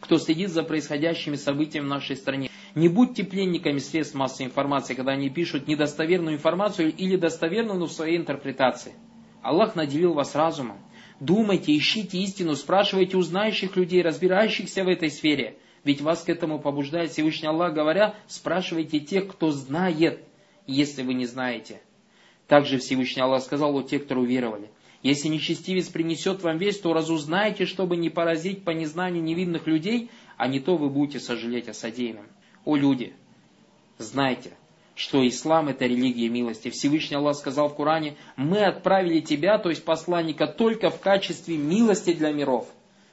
кто 0.00 0.18
следит 0.18 0.50
за 0.50 0.62
происходящими 0.62 1.36
событиями 1.36 1.86
в 1.86 1.88
нашей 1.88 2.16
стране. 2.16 2.50
Не 2.78 2.88
будьте 2.88 3.24
пленниками 3.24 3.78
средств 3.78 4.14
массовой 4.14 4.46
информации, 4.46 4.94
когда 4.94 5.10
они 5.10 5.30
пишут 5.30 5.66
недостоверную 5.66 6.36
информацию 6.36 6.94
или 6.94 7.16
достоверную, 7.16 7.76
но 7.76 7.86
в 7.86 7.92
своей 7.92 8.16
интерпретации. 8.16 8.92
Аллах 9.42 9.74
наделил 9.74 10.12
вас 10.14 10.36
разумом. 10.36 10.78
Думайте, 11.18 11.76
ищите 11.76 12.18
истину, 12.18 12.54
спрашивайте 12.54 13.16
у 13.16 13.22
знающих 13.22 13.74
людей, 13.74 14.00
разбирающихся 14.00 14.84
в 14.84 14.88
этой 14.88 15.10
сфере. 15.10 15.58
Ведь 15.82 16.00
вас 16.00 16.22
к 16.22 16.28
этому 16.28 16.60
побуждает 16.60 17.10
Всевышний 17.10 17.48
Аллах, 17.48 17.74
говоря, 17.74 18.14
спрашивайте 18.28 19.00
тех, 19.00 19.26
кто 19.26 19.50
знает, 19.50 20.22
если 20.68 21.02
вы 21.02 21.14
не 21.14 21.26
знаете. 21.26 21.80
Также 22.46 22.78
Всевышний 22.78 23.22
Аллах 23.22 23.42
сказал 23.42 23.76
о 23.76 23.82
тех, 23.82 24.04
кто 24.04 24.14
уверовали. 24.14 24.70
Если 25.02 25.26
нечестивец 25.26 25.88
принесет 25.88 26.44
вам 26.44 26.58
весть, 26.58 26.82
то 26.82 26.92
разузнайте, 26.92 27.66
чтобы 27.66 27.96
не 27.96 28.08
поразить 28.08 28.62
по 28.62 28.70
незнанию 28.70 29.24
невинных 29.24 29.66
людей, 29.66 30.12
а 30.36 30.46
не 30.46 30.60
то 30.60 30.76
вы 30.76 30.88
будете 30.88 31.18
сожалеть 31.18 31.68
о 31.68 31.74
содеянном. 31.74 32.26
О 32.68 32.76
люди, 32.76 33.14
знайте, 33.96 34.52
что 34.94 35.26
ислам 35.26 35.68
это 35.68 35.86
религия 35.86 36.28
милости. 36.28 36.68
Всевышний 36.68 37.16
Аллах 37.16 37.38
сказал 37.38 37.70
в 37.70 37.74
Коране, 37.74 38.18
мы 38.36 38.62
отправили 38.62 39.20
тебя, 39.20 39.56
то 39.56 39.70
есть 39.70 39.86
посланника, 39.86 40.46
только 40.46 40.90
в 40.90 41.00
качестве 41.00 41.56
милости 41.56 42.12
для 42.12 42.30
миров. 42.30 42.68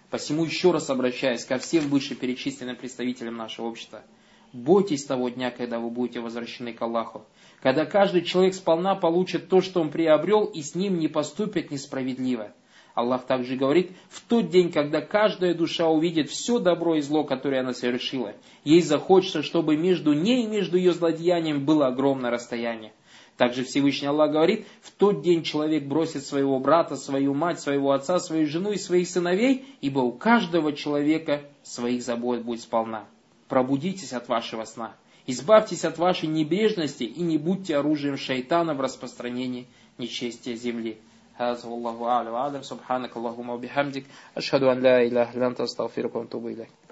Посему 0.10 0.44
еще 0.44 0.72
раз 0.72 0.90
обращаюсь 0.90 1.46
ко 1.46 1.58
всем 1.58 1.88
вышеперечисленным 1.88 2.76
представителям 2.76 3.38
нашего 3.38 3.68
общества. 3.68 4.04
Бойтесь 4.52 5.06
того 5.06 5.30
дня, 5.30 5.52
когда 5.52 5.80
вы 5.80 5.90
будете 5.90 6.20
возвращены 6.20 6.74
к 6.74 6.82
Аллаху 6.82 7.26
когда 7.66 7.86
каждый 7.86 8.22
человек 8.22 8.54
сполна 8.54 8.94
получит 8.94 9.50
то, 9.50 9.60
что 9.60 9.82
он 9.82 9.90
приобрел, 9.90 10.44
и 10.46 10.62
с 10.62 10.76
ним 10.76 11.00
не 11.00 11.08
поступят 11.08 11.72
несправедливо. 11.72 12.52
Аллах 12.96 13.26
также 13.26 13.56
говорит, 13.56 13.92
в 14.10 14.22
тот 14.22 14.50
день, 14.50 14.72
когда 14.72 15.02
каждая 15.02 15.54
душа 15.54 15.88
увидит 15.88 16.30
все 16.30 16.60
добро 16.60 16.96
и 16.96 17.02
зло, 17.02 17.24
которое 17.24 17.60
она 17.60 17.74
совершила, 17.74 18.34
ей 18.64 18.82
захочется, 18.82 19.44
чтобы 19.44 19.78
между 19.78 20.14
ней 20.14 20.46
и 20.46 20.48
между 20.48 20.78
ее 20.78 20.94
злодеянием 20.94 21.64
было 21.64 21.88
огромное 21.88 22.32
расстояние. 22.32 22.94
Также 23.38 23.64
Всевышний 23.64 24.08
Аллах 24.08 24.32
говорит, 24.32 24.66
в 24.82 24.92
тот 24.92 25.22
день 25.22 25.44
человек 25.44 25.84
бросит 25.84 26.26
своего 26.26 26.58
брата, 26.60 26.96
свою 26.96 27.34
мать, 27.34 27.60
своего 27.60 27.92
отца, 27.92 28.18
свою 28.20 28.48
жену 28.48 28.72
и 28.72 28.78
своих 28.78 29.08
сыновей, 29.10 29.66
ибо 29.82 30.00
у 30.00 30.14
каждого 30.14 30.74
человека 30.74 31.42
своих 31.62 32.02
забот 32.02 32.42
будет 32.42 32.62
сполна. 32.62 33.06
Пробудитесь 33.50 34.14
от 34.14 34.30
вашего 34.30 34.64
сна 34.64 34.96
Избавьтесь 35.28 35.86
от 35.86 35.98
вашей 35.98 36.28
небрежности 36.28 37.04
и 37.04 37.22
не 37.22 37.38
будьте 37.38 37.78
оружием 37.78 38.16
шайтана 38.16 38.76
в 38.76 38.82
распространении 38.82 39.68
нечестия 39.98 40.56
земли. 40.56 40.98
هذا 41.38 41.70
والله 41.70 42.10
أعلم. 42.10 42.34
وأعلم. 42.34 42.62
سبحانك 42.62 43.18
اللهم 43.18 43.50
وبحمدك. 43.50 44.04
أشهد 44.38 44.64
أن 44.64 44.82
لا 44.82 45.02
إله 45.02 45.34
إلا 45.34 45.48
أنت. 45.48 45.62
أستغفرك 45.62 46.16
وأتوب 46.16 46.48
إليك. 46.48 46.85